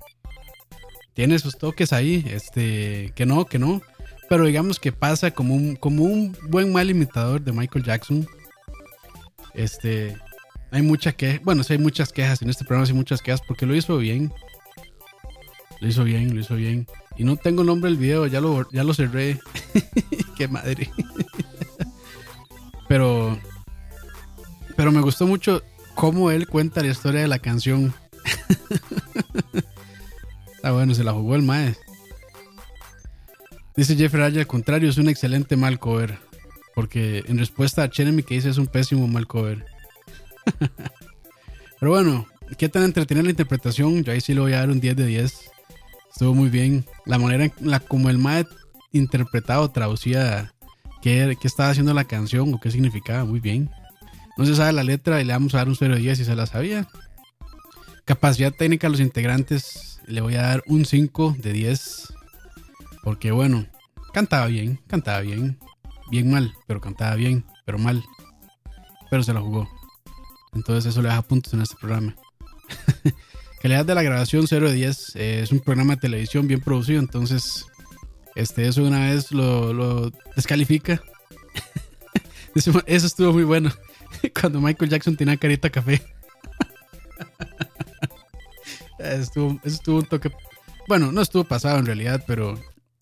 [1.19, 3.83] Tiene sus toques ahí, este, que no, que no.
[4.29, 8.25] Pero digamos que pasa como un, como un buen mal imitador de Michael Jackson.
[9.53, 10.17] Este,
[10.71, 13.41] hay mucha que, bueno, sí hay muchas quejas en este programa, sí hay muchas quejas
[13.49, 14.33] porque lo hizo bien.
[15.81, 16.87] Lo hizo bien, lo hizo bien.
[17.17, 19.41] Y no tengo el nombre del video, ya lo, ya lo cerré.
[20.37, 20.89] Qué madre.
[22.87, 23.37] Pero,
[24.77, 25.65] pero me gustó mucho
[25.97, 27.93] cómo él cuenta la historia de la canción.
[30.59, 31.77] Está bueno, se la jugó el mae.
[33.77, 36.19] Dice Jeffrey Araya, al contrario, es un excelente mal cover.
[36.75, 39.65] Porque en respuesta a Cheremy que dice es un pésimo mal cover.
[41.79, 42.27] Pero bueno,
[42.59, 44.03] qué tan entretenida la interpretación.
[44.03, 45.49] Yo ahí sí le voy a dar un 10 de 10.
[46.11, 46.85] Estuvo muy bien.
[47.07, 48.45] La manera en la como el mae
[48.91, 50.53] interpretado, traducía
[51.03, 53.25] qué, qué estaba haciendo la canción o qué significaba.
[53.25, 53.71] Muy bien.
[54.37, 56.25] No se sabe la letra y le vamos a dar un 0 de 10 si
[56.25, 56.89] se la sabía.
[58.05, 62.13] Capacidad técnica a los integrantes le voy a dar un 5 de 10.
[63.03, 63.67] Porque bueno,
[64.13, 65.59] cantaba bien, cantaba bien.
[66.11, 68.05] Bien mal, pero cantaba bien, pero mal.
[69.11, 69.69] Pero se la jugó.
[70.55, 72.17] Entonces eso le da puntos en este programa.
[73.63, 75.17] Calidad de la grabación 0 de 10.
[75.17, 77.01] Eh, es un programa de televisión bien producido.
[77.01, 77.67] Entonces,
[78.35, 81.03] este, eso una vez lo, lo descalifica.
[82.55, 83.71] eso estuvo muy bueno.
[84.41, 86.03] Cuando Michael Jackson tenía carita café.
[88.99, 90.31] Estuvo, estuvo un toque.
[90.87, 92.59] Bueno, no estuvo pasado en realidad, pero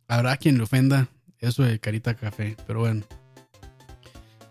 [0.09, 1.09] habrá quien le ofenda
[1.41, 2.57] eso de carita café.
[2.67, 3.03] Pero bueno.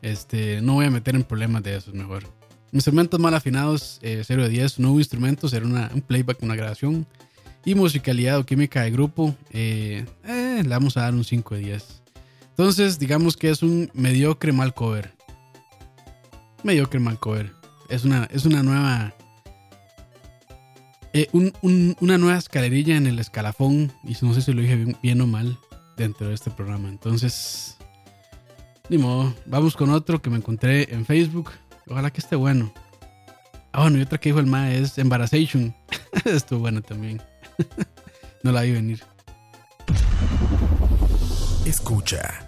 [0.02, 2.24] Este, no voy a meter en problemas de eso, mejor.
[2.72, 4.80] Instrumentos mal afinados, eh, 0 de 10.
[4.80, 7.08] No hubo instrumentos, era una, un playback, una grabación.
[7.66, 11.62] Y musicalidad o química de grupo, eh, eh, le vamos a dar un 5 de
[11.62, 12.04] 10.
[12.50, 15.12] Entonces, digamos que es un mediocre mal cover.
[16.64, 17.52] Mediocre mal cover.
[17.90, 19.16] Es una, es una nueva.
[21.16, 23.92] Eh, un- un- una nueva escalerilla en el escalafón.
[24.04, 25.58] Y no sé si lo dije bien, bien o mal
[25.98, 26.90] dentro de este programa.
[26.90, 27.78] Entonces,
[28.90, 29.34] ni modo.
[29.46, 31.52] Vamos con otro que me encontré en Facebook.
[31.88, 32.74] Ojalá que esté bueno.
[33.72, 35.74] Ah, bueno, y otra que dijo el Ma es Embarazation.
[36.26, 37.22] Estuvo bueno también.
[38.44, 39.02] no la vi venir.
[41.66, 42.45] Escucha.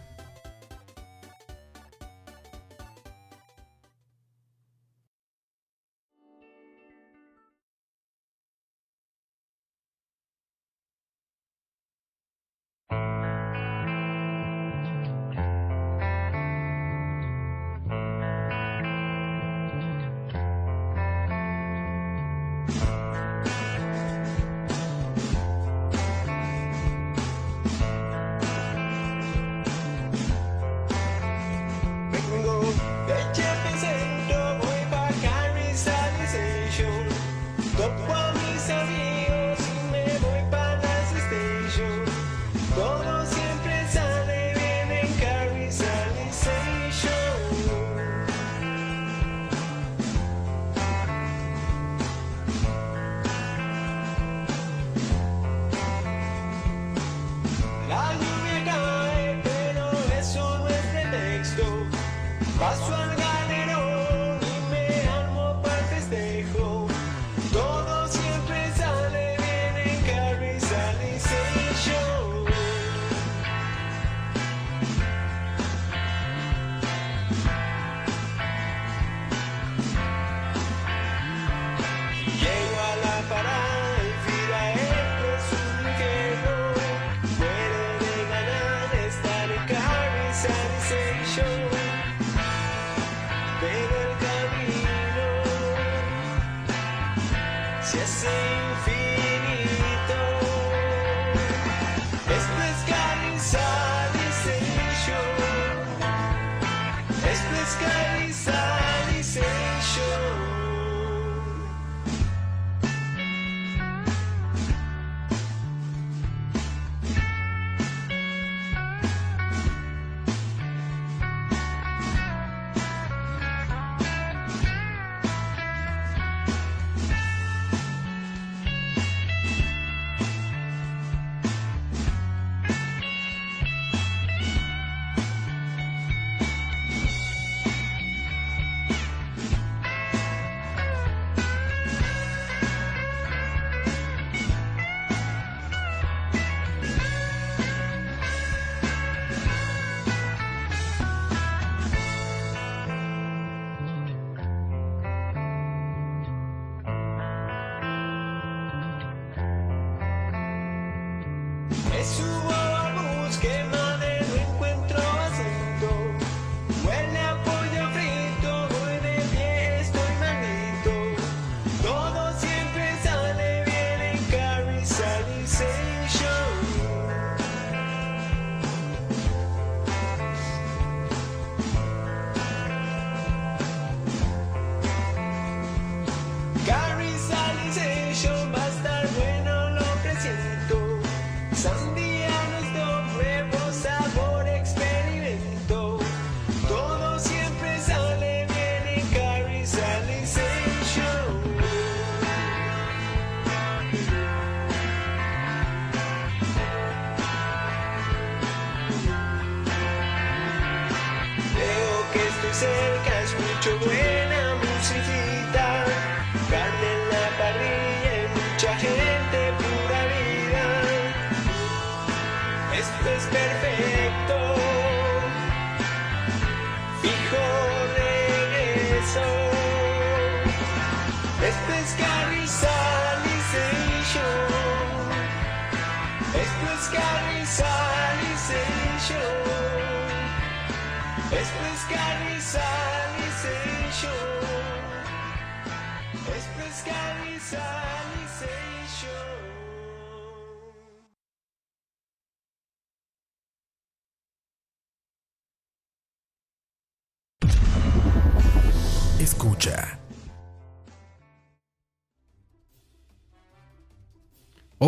[191.75, 191.96] sun.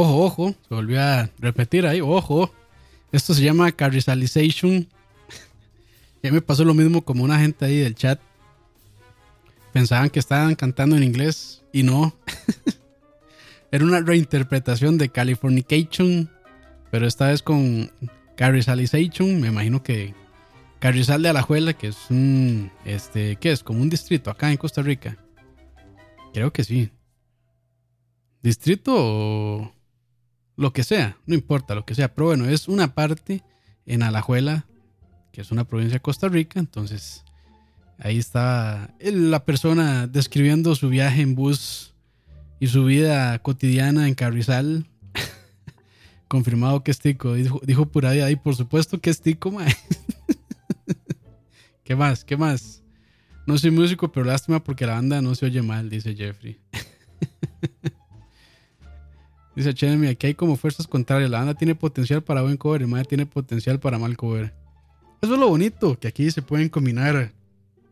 [0.02, 2.50] Ojo, ojo, se volvió a repetir ahí, ojo.
[3.12, 4.88] Esto se llama Carrizalization.
[6.24, 8.18] ya me pasó lo mismo como una gente ahí del chat.
[9.74, 12.16] Pensaban que estaban cantando en inglés y no.
[13.74, 16.32] Era una reinterpretación de Californication,
[16.92, 17.92] pero esta vez con
[18.38, 19.42] Carrizalization.
[19.42, 20.14] Me imagino que
[20.80, 23.64] Carrizal de Alajuela, que es un, este, ¿qué es?
[23.64, 25.18] Como un distrito acá en Costa Rica.
[26.34, 26.90] Creo que sí.
[28.42, 29.79] Distrito o
[30.60, 33.44] lo que sea, no importa lo que sea, pero bueno, es una parte
[33.86, 34.66] en Alajuela,
[35.32, 37.24] que es una provincia de Costa Rica, entonces
[37.98, 41.94] ahí está el- la persona describiendo su viaje en bus
[42.60, 44.86] y su vida cotidiana en Carrizal.
[46.28, 49.74] Confirmado que es tico, dijo, dijo pura vida ahí, por supuesto que es tico, mae.
[51.86, 52.24] ¿Qué más?
[52.26, 52.84] ¿Qué más?
[53.48, 56.60] No soy músico, pero lástima porque la banda no se oye mal, dice Jeffrey.
[59.60, 61.30] Dice Chenemy, aquí hay como fuerzas contrarias.
[61.30, 64.54] La banda tiene potencial para buen cover, el madre tiene potencial para mal cover.
[65.22, 67.34] Eso es lo bonito, que aquí se pueden combinar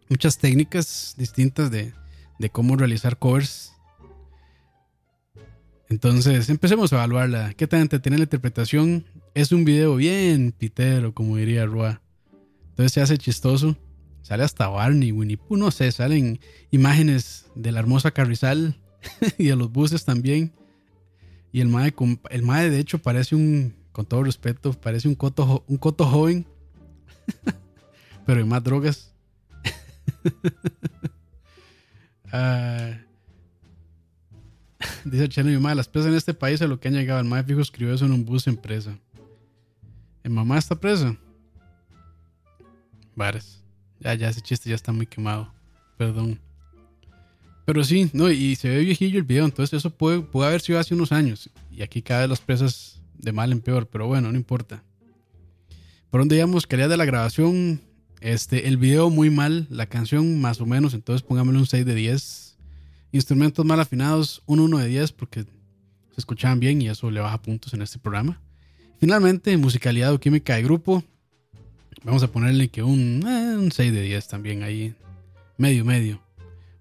[0.08, 1.92] muchas técnicas distintas de,
[2.40, 3.74] de cómo realizar covers.
[5.90, 7.54] Entonces, empecemos a evaluarla.
[7.54, 9.04] ¿Qué tan entretenida la interpretación?
[9.34, 12.02] Es un video bien pitero, como diría Roa.
[12.70, 13.76] Entonces se hace chistoso.
[14.22, 16.40] Sale hasta Barney, Winnie Pooh, no sé, salen
[16.72, 18.78] imágenes de la hermosa Carrizal
[19.38, 20.54] y de los buses también.
[21.52, 21.94] Y el mae,
[22.30, 26.46] el de hecho parece un, con todo respeto, parece un coto, un coto joven.
[28.26, 29.14] Pero en más drogas.
[32.30, 32.92] Ah,
[35.06, 37.22] dice Chelo, mi madre, las presas en este país a lo que han llegado.
[37.22, 39.00] El mae fijo escribió eso en un bus en presa.
[40.26, 41.16] ¿En mamá está presa?
[43.16, 43.64] Vares.
[44.02, 45.54] Ya, ya, ese chiste ya está muy quemado.
[45.98, 46.40] Perdón.
[47.68, 50.80] Pero sí, no, y se ve viejillo el video, entonces eso puede, puede haber sido
[50.80, 51.50] hace unos años.
[51.70, 54.86] Y aquí cada vez las presas de mal en peor, pero bueno, no importa.
[56.10, 57.82] Por donde digamos, calidad de la grabación,
[58.22, 61.94] este, el video muy mal, la canción más o menos, entonces pongámosle un 6 de
[61.94, 62.58] 10.
[63.12, 65.50] Instrumentos mal afinados, un 1 de 10 porque se
[66.16, 68.42] escuchaban bien y eso le baja puntos en este programa.
[68.98, 71.04] Finalmente, musicalidad o química de grupo,
[72.06, 74.96] vamos a ponerle que un, eh, un 6 de 10 también ahí,
[75.58, 76.27] medio, medio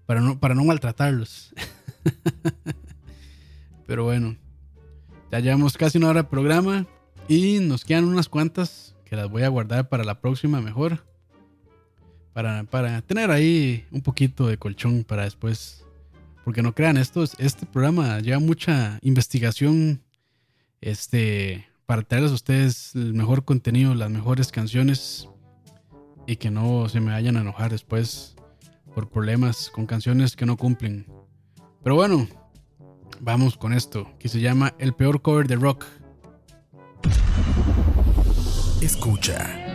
[0.07, 1.53] para no, para no maltratarlos.
[3.85, 4.35] Pero bueno,
[5.31, 6.85] ya llevamos casi una hora de programa
[7.27, 11.05] y nos quedan unas cuantas que las voy a guardar para la próxima mejor.
[12.33, 15.83] Para, para tener ahí un poquito de colchón para después.
[16.43, 20.01] Porque no crean, esto es- este programa lleva mucha investigación
[20.79, 25.27] este, para traerles a ustedes el mejor contenido, las mejores canciones
[26.27, 28.35] y que no se me vayan a enojar después
[28.97, 31.05] por problemas con canciones que no cumplen.
[31.83, 32.27] Pero bueno,
[33.19, 35.85] vamos con esto, que se llama El peor cover de rock.
[38.81, 39.66] Escucha.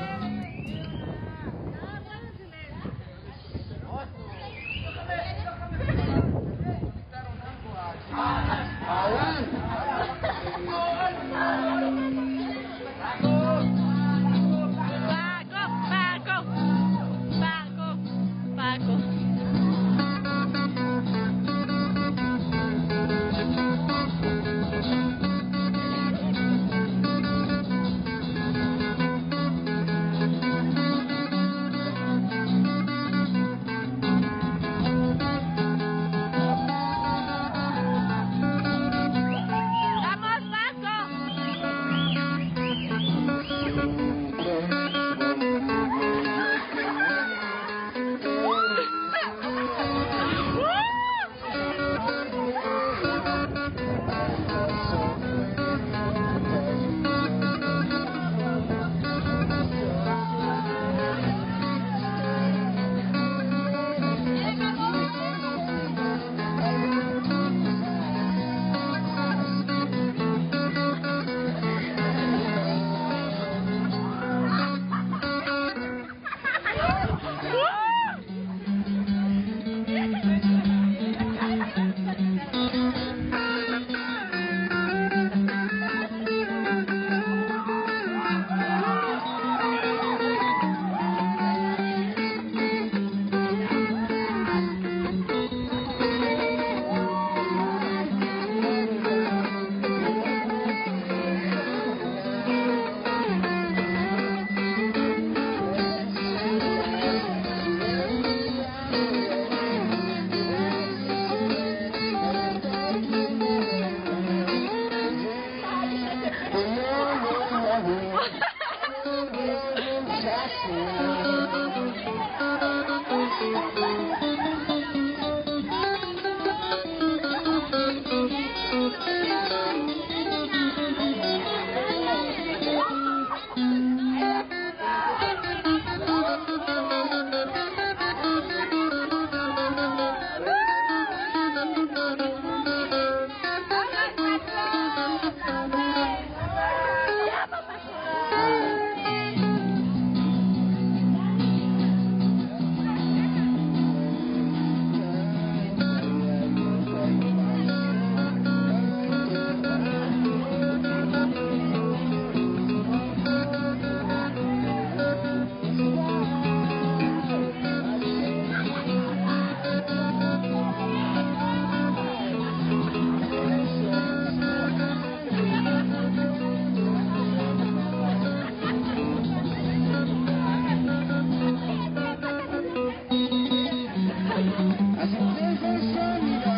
[185.01, 186.52] Así que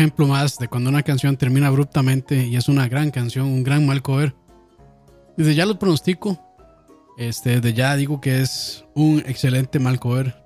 [0.00, 3.84] ejemplo más de cuando una canción termina abruptamente y es una gran canción, un gran
[3.84, 4.34] mal cover.
[5.36, 6.40] Desde ya lo pronostico.
[7.18, 10.42] Este, desde ya digo que es un excelente mal cover.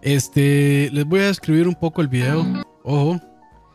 [0.00, 2.46] Este, les voy a describir un poco el video.
[2.84, 3.20] Ojo.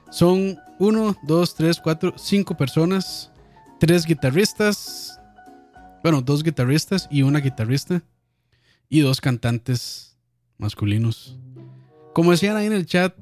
[0.09, 3.29] Son 1, 2, 3, 4, 5 personas.
[3.77, 5.19] Tres guitarristas.
[6.01, 8.03] Bueno, dos guitarristas y una guitarrista.
[8.87, 10.17] Y dos cantantes
[10.57, 11.37] masculinos.
[12.13, 13.13] Como decían ahí en el chat,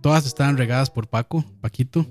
[0.00, 2.06] todas estaban regadas por Paco, Paquito.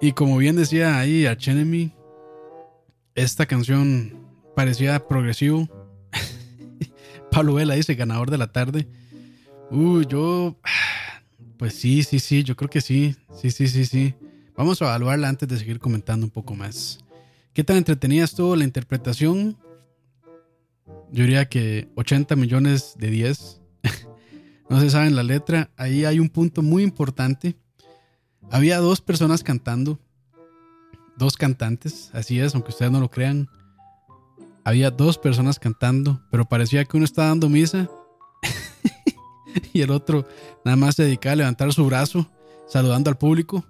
[0.00, 1.92] y como bien decía ahí Arch Enemy,
[3.14, 4.14] esta canción
[4.54, 5.68] parecía progresivo.
[7.30, 8.88] Pablo Vela dice ganador de la tarde.
[9.70, 10.56] Uy, yo.
[11.56, 13.16] Pues sí, sí, sí, yo creo que sí.
[13.40, 14.14] Sí, sí, sí, sí.
[14.56, 16.98] Vamos a evaluarla antes de seguir comentando un poco más.
[17.54, 19.56] ¿Qué tan entretenida estuvo la interpretación?
[21.10, 23.61] Yo diría que 80 millones de 10.
[24.72, 25.70] No se sabe en la letra.
[25.76, 27.58] Ahí hay un punto muy importante.
[28.50, 29.98] Había dos personas cantando.
[31.18, 32.08] Dos cantantes.
[32.14, 33.50] Así es, aunque ustedes no lo crean.
[34.64, 36.22] Había dos personas cantando.
[36.30, 37.90] Pero parecía que uno estaba dando misa.
[39.74, 40.26] y el otro
[40.64, 42.26] nada más se dedicaba a levantar su brazo.
[42.66, 43.66] Saludando al público.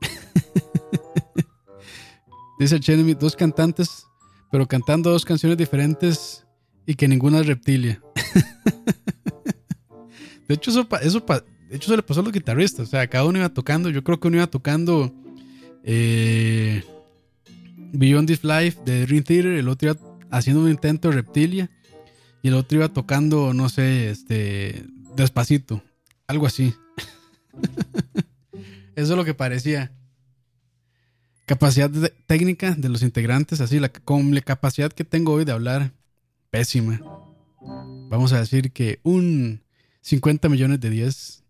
[2.60, 4.06] Dice Chenemy, dos cantantes,
[4.52, 6.46] pero cantando dos canciones diferentes
[6.86, 8.00] y que ninguna es reptilia.
[10.50, 11.24] de hecho, eso, eso,
[11.68, 12.88] de hecho, se le pasó a los guitarristas.
[12.88, 13.88] O sea, cada uno iba tocando.
[13.88, 15.14] Yo creo que uno iba tocando
[15.84, 16.82] eh,
[17.92, 19.52] Beyond This Life de Dream Theater.
[19.52, 21.70] El otro iba haciendo un intento de reptilia.
[22.42, 24.86] Y el otro iba tocando, no sé, este.
[25.14, 25.84] Despacito.
[26.26, 26.74] Algo así.
[28.96, 29.92] Eso es lo que parecía.
[31.46, 31.92] Capacidad
[32.26, 35.92] técnica de los integrantes, así, la, con la capacidad que tengo hoy de hablar,
[36.50, 37.00] pésima.
[38.08, 39.62] Vamos a decir que un
[40.02, 41.44] 50 millones de 10.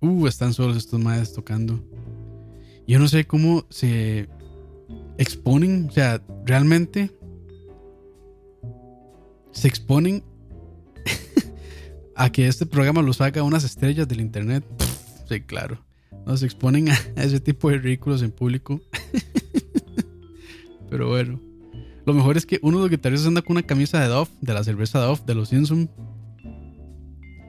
[0.00, 1.84] Uh, están solos estos madres tocando.
[2.86, 4.28] Yo no sé cómo se
[5.18, 7.10] exponen, o sea, realmente
[9.52, 10.24] se exponen
[12.16, 14.64] a que este programa los haga unas estrellas del internet.
[15.28, 15.84] Sí, claro.
[16.26, 18.80] No se exponen a ese tipo de ridículos en público.
[20.90, 21.40] Pero bueno.
[22.06, 24.54] Lo mejor es que uno de los guitarristas anda con una camisa de Dove, de
[24.54, 25.88] la cerveza Dove, de los Simpsons.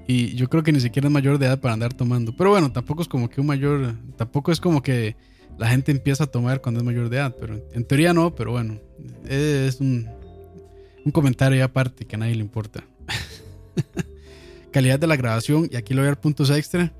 [0.07, 2.35] Y yo creo que ni siquiera es mayor de edad para andar tomando.
[2.35, 3.95] Pero bueno, tampoco es como que un mayor.
[4.17, 5.15] Tampoco es como que
[5.57, 7.35] la gente empieza a tomar cuando es mayor de edad.
[7.39, 8.79] Pero en teoría no, pero bueno.
[9.27, 10.09] Es un,
[11.05, 12.83] un comentario aparte que a nadie le importa.
[14.71, 15.69] Calidad de la grabación.
[15.71, 16.91] Y aquí le voy a dar puntos extra.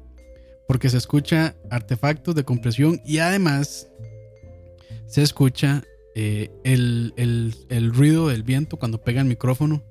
[0.67, 3.01] Porque se escucha artefactos de compresión.
[3.05, 3.89] Y además
[5.07, 5.83] se escucha
[6.15, 9.83] eh, el, el- el ruido del viento cuando pega el micrófono.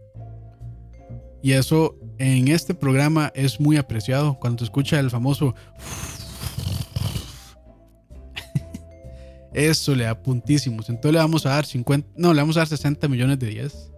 [1.42, 4.38] Y eso en este programa es muy apreciado.
[4.38, 5.54] Cuando se escucha el famoso.
[9.54, 10.88] Eso le da puntísimos.
[10.90, 12.08] Entonces le vamos a dar 50.
[12.16, 13.90] No, le vamos a dar 60 millones de 10.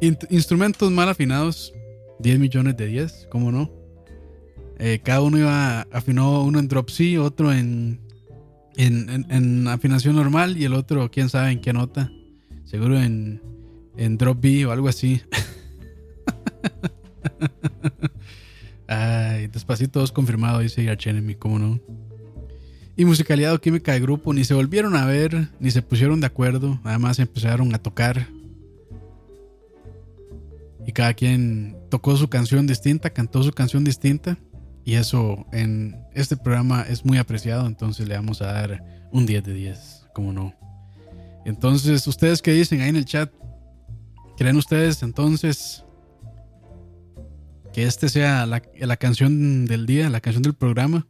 [0.00, 1.72] Int- instrumentos mal afinados.
[2.20, 3.26] 10 millones de 10.
[3.30, 3.70] ¿Cómo no?
[4.78, 8.00] Eh, cada uno iba afinó uno en drop C, otro en,
[9.68, 12.12] afinación normal y el otro, quién sabe en qué nota.
[12.64, 13.40] Seguro en
[14.18, 15.20] drop B o algo así.
[18.88, 21.80] Ay, despacito es confirmado, dice Arch Enemy, cómo no.
[22.96, 26.26] Y musicalidad o química de grupo, ni se volvieron a ver, ni se pusieron de
[26.26, 28.28] acuerdo, además empezaron a tocar.
[30.84, 34.38] Y cada quien tocó su canción distinta, cantó su canción distinta.
[34.84, 38.82] Y eso en este programa es muy apreciado, entonces le vamos a dar
[39.12, 40.54] un 10 de 10, como no.
[41.44, 43.30] Entonces, ¿ustedes qué dicen ahí en el chat?
[44.38, 45.84] ¿Creen ustedes entonces
[47.78, 51.06] que este sea la, la canción del día, la canción del programa?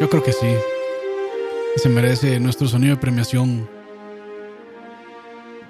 [0.00, 0.46] Yo creo que sí.
[1.74, 3.68] Se merece nuestro sonido de premiación.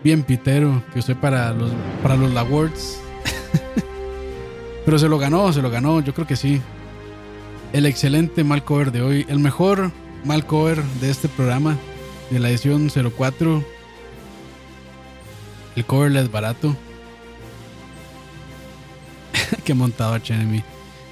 [0.04, 1.72] Bien pitero que usé para los,
[2.02, 3.00] para los awards.
[4.84, 6.60] Pero se lo ganó, se lo ganó, yo creo que sí.
[7.72, 9.92] El excelente mal cover de hoy, el mejor
[10.26, 11.74] mal cover de este programa,
[12.30, 13.64] de la edición 04.
[15.74, 16.76] El cover es barato.
[19.64, 20.62] que montado a Enemy.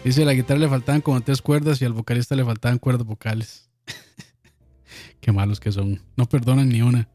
[0.04, 3.06] Dice, a la guitarra le faltaban como tres cuerdas y al vocalista le faltaban cuerdas
[3.06, 3.70] vocales.
[5.20, 6.00] Qué malos que son.
[6.16, 7.08] No perdonan ni una.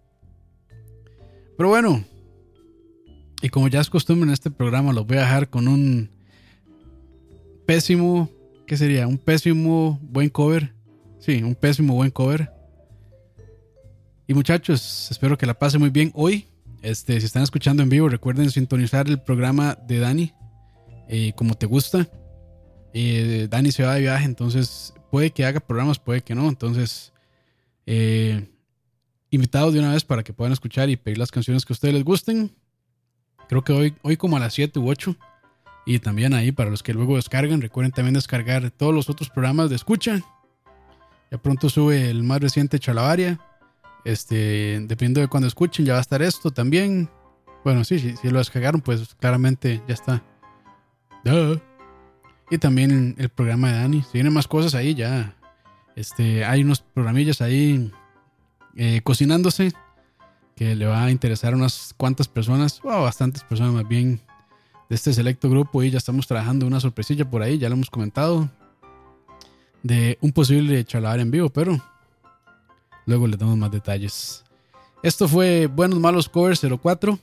[1.58, 2.04] Pero bueno.
[3.42, 6.10] Y como ya es costumbre en este programa, los voy a dejar con un
[7.66, 8.30] pésimo,
[8.66, 9.08] ¿qué sería?
[9.08, 10.74] Un pésimo buen cover.
[11.20, 12.52] Sí, un pésimo buen cover.
[14.28, 16.48] Y muchachos, espero que la pasen muy bien hoy.
[16.82, 20.34] Este, si están escuchando en vivo, recuerden sintonizar el programa de Dani,
[21.10, 22.08] eh, como te gusta.
[22.94, 26.48] Eh, Dani se va de viaje, entonces puede que haga programas, puede que no.
[26.48, 27.12] Entonces,
[27.86, 28.48] eh,
[29.32, 31.96] invitados de una vez para que puedan escuchar y pedir las canciones que a ustedes
[31.96, 32.56] les gusten.
[33.50, 35.16] Creo que hoy, hoy como a las 7 u 8.
[35.88, 39.72] Y también ahí para los que luego descargan, recuerden también descargar todos los otros programas
[39.72, 40.22] de escucha.
[41.32, 43.40] Ya pronto sube el más reciente Chalabaria.
[44.06, 47.10] Este, dependiendo de cuando escuchen, ya va a estar esto también.
[47.64, 50.24] Bueno, sí, sí, si lo descargaron, pues claramente ya está.
[52.50, 54.02] Y también el programa de Dani.
[54.04, 55.36] Si vienen más cosas ahí, ya.
[55.96, 57.92] Este, hay unos programillas ahí
[58.76, 59.72] eh, cocinándose
[60.56, 64.20] que le va a interesar a unas cuantas personas, o bastantes personas más bien,
[64.90, 65.84] de este selecto grupo.
[65.84, 68.50] Y ya estamos trabajando una sorpresilla por ahí, ya lo hemos comentado,
[69.84, 71.80] de un posible charlar en vivo, pero
[73.06, 74.44] luego les damos más detalles.
[75.02, 77.18] Esto fue Buenos Malos Covers 04.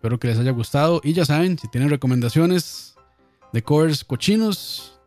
[0.00, 1.02] Espero que les haya gustado.
[1.04, 2.94] Y ya saben, si tienen recomendaciones
[3.52, 4.98] de covers cochinos,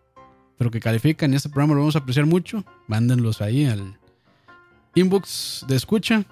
[0.55, 2.63] pero que califican, este programa lo vamos a apreciar mucho.
[2.85, 3.97] Mándenlos ahí al
[4.93, 6.25] inbox de escucha.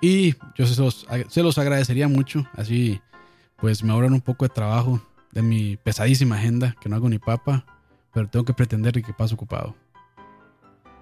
[0.00, 2.46] Y yo se los, se los agradecería mucho.
[2.52, 3.00] Así,
[3.56, 5.02] pues me ahorran un poco de trabajo
[5.32, 7.64] de mi pesadísima agenda, que no hago ni papa,
[8.14, 9.74] pero tengo que pretender que paso ocupado.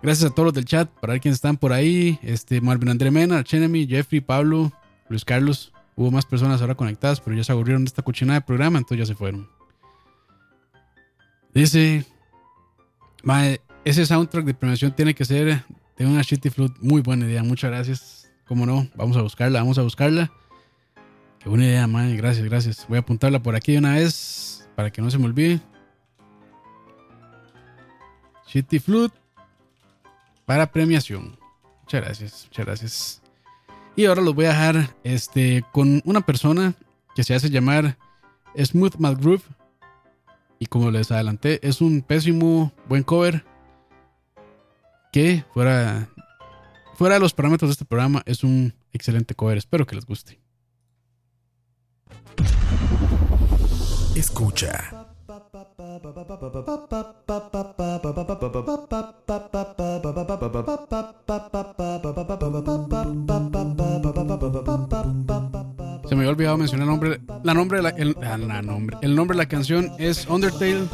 [0.02, 2.18] Gracias a todos los del chat, para ver quiénes están por ahí.
[2.22, 4.72] Este, Marvin André Mena, Chenemy, Jeffrey, Pablo,
[5.10, 5.70] Luis Carlos.
[5.98, 9.04] Hubo más personas ahora conectadas, pero ya se aburrieron de esta cochinada de programa, entonces
[9.04, 9.50] ya se fueron.
[11.52, 12.06] Dice,
[13.24, 15.64] mae, ese soundtrack de premiación tiene que ser
[15.96, 16.78] de una Shitty Flute.
[16.80, 18.30] Muy buena idea, muchas gracias.
[18.46, 20.30] Cómo no, vamos a buscarla, vamos a buscarla.
[21.40, 22.86] Qué buena idea, mae, gracias, gracias.
[22.88, 25.60] Voy a apuntarla por aquí una vez para que no se me olvide.
[28.46, 29.18] Shitty Flute
[30.46, 31.36] para premiación.
[31.80, 33.27] Muchas gracias, muchas gracias.
[33.98, 36.74] Y ahora los voy a dejar este, con una persona
[37.16, 37.98] que se hace llamar
[38.56, 39.42] Smooth McGroove.
[40.60, 43.44] Y como les adelanté, es un pésimo buen cover.
[45.10, 46.08] Que fuera,
[46.94, 49.58] fuera de los parámetros de este programa, es un excelente cover.
[49.58, 50.38] Espero que les guste.
[54.14, 55.07] Escucha.
[66.08, 69.36] Se me había olvidado mencionar el nombre, la nombre de el, la nombre, el nombre
[69.36, 70.86] de la canción es Undertale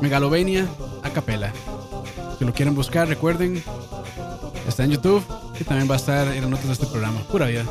[0.00, 0.68] Megalovania
[1.02, 1.52] a capela.
[2.38, 3.62] Si lo quieren buscar, recuerden,
[4.68, 5.24] está en YouTube
[5.58, 7.20] y también va a estar en las notas de este programa.
[7.30, 7.64] Pura vida.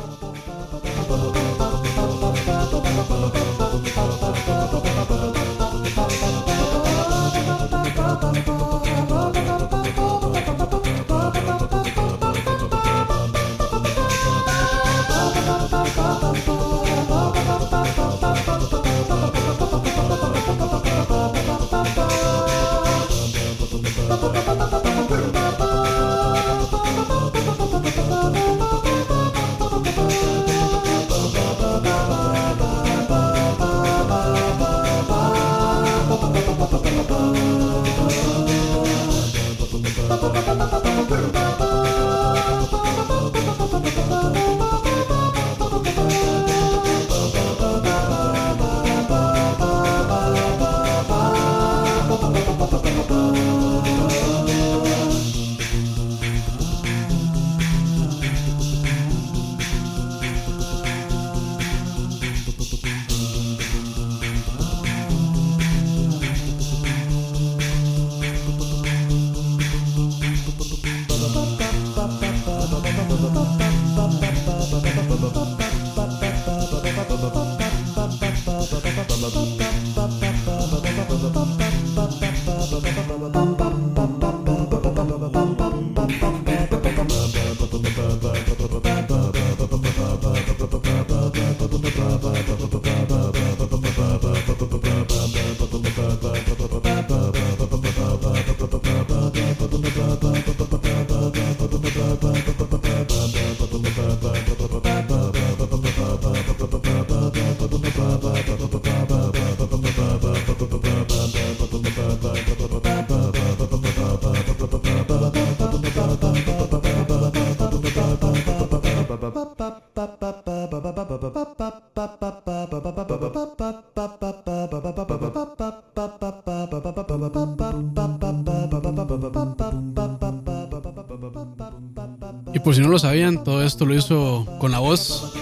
[132.52, 135.32] Y por si no lo sabían, todo esto lo hizo con la voz.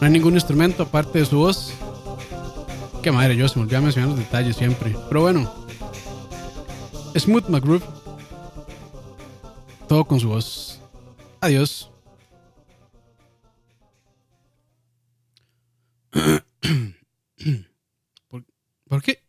[0.00, 1.72] No hay ningún instrumento aparte de su voz.
[3.02, 4.96] Qué madre, yo se me olvidaba mencionar los detalles siempre.
[5.08, 5.50] Pero bueno,
[7.16, 7.84] Smooth McGroove.
[9.88, 10.80] Todo con su voz.
[11.40, 11.89] Adiós.
[18.90, 19.22] ¿Por, ¿por qué?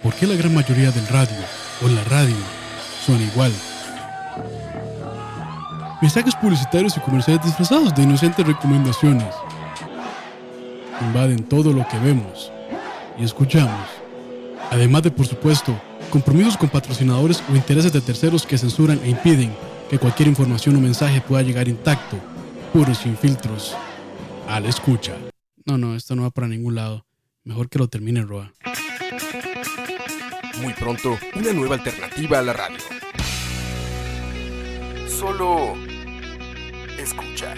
[0.00, 1.36] ¿Por qué la gran mayoría del radio
[1.82, 2.36] o la radio
[3.04, 3.52] son igual?
[6.00, 9.34] Mensajes publicitarios y comerciales disfrazados de inocentes recomendaciones
[11.00, 12.52] invaden todo lo que vemos
[13.18, 13.88] y escuchamos.
[14.70, 15.76] Además de, por supuesto,
[16.10, 19.52] compromisos con patrocinadores o intereses de terceros que censuran e impiden
[19.94, 22.16] que cualquier información o mensaje pueda llegar intacto,
[22.72, 23.76] puros sin filtros,
[24.48, 25.14] a la escucha.
[25.66, 27.06] No, no, esto no va para ningún lado.
[27.44, 28.52] Mejor que lo termine Roa.
[30.60, 32.78] Muy pronto, una nueva alternativa a la radio.
[35.06, 35.74] Solo
[36.98, 37.54] escucha.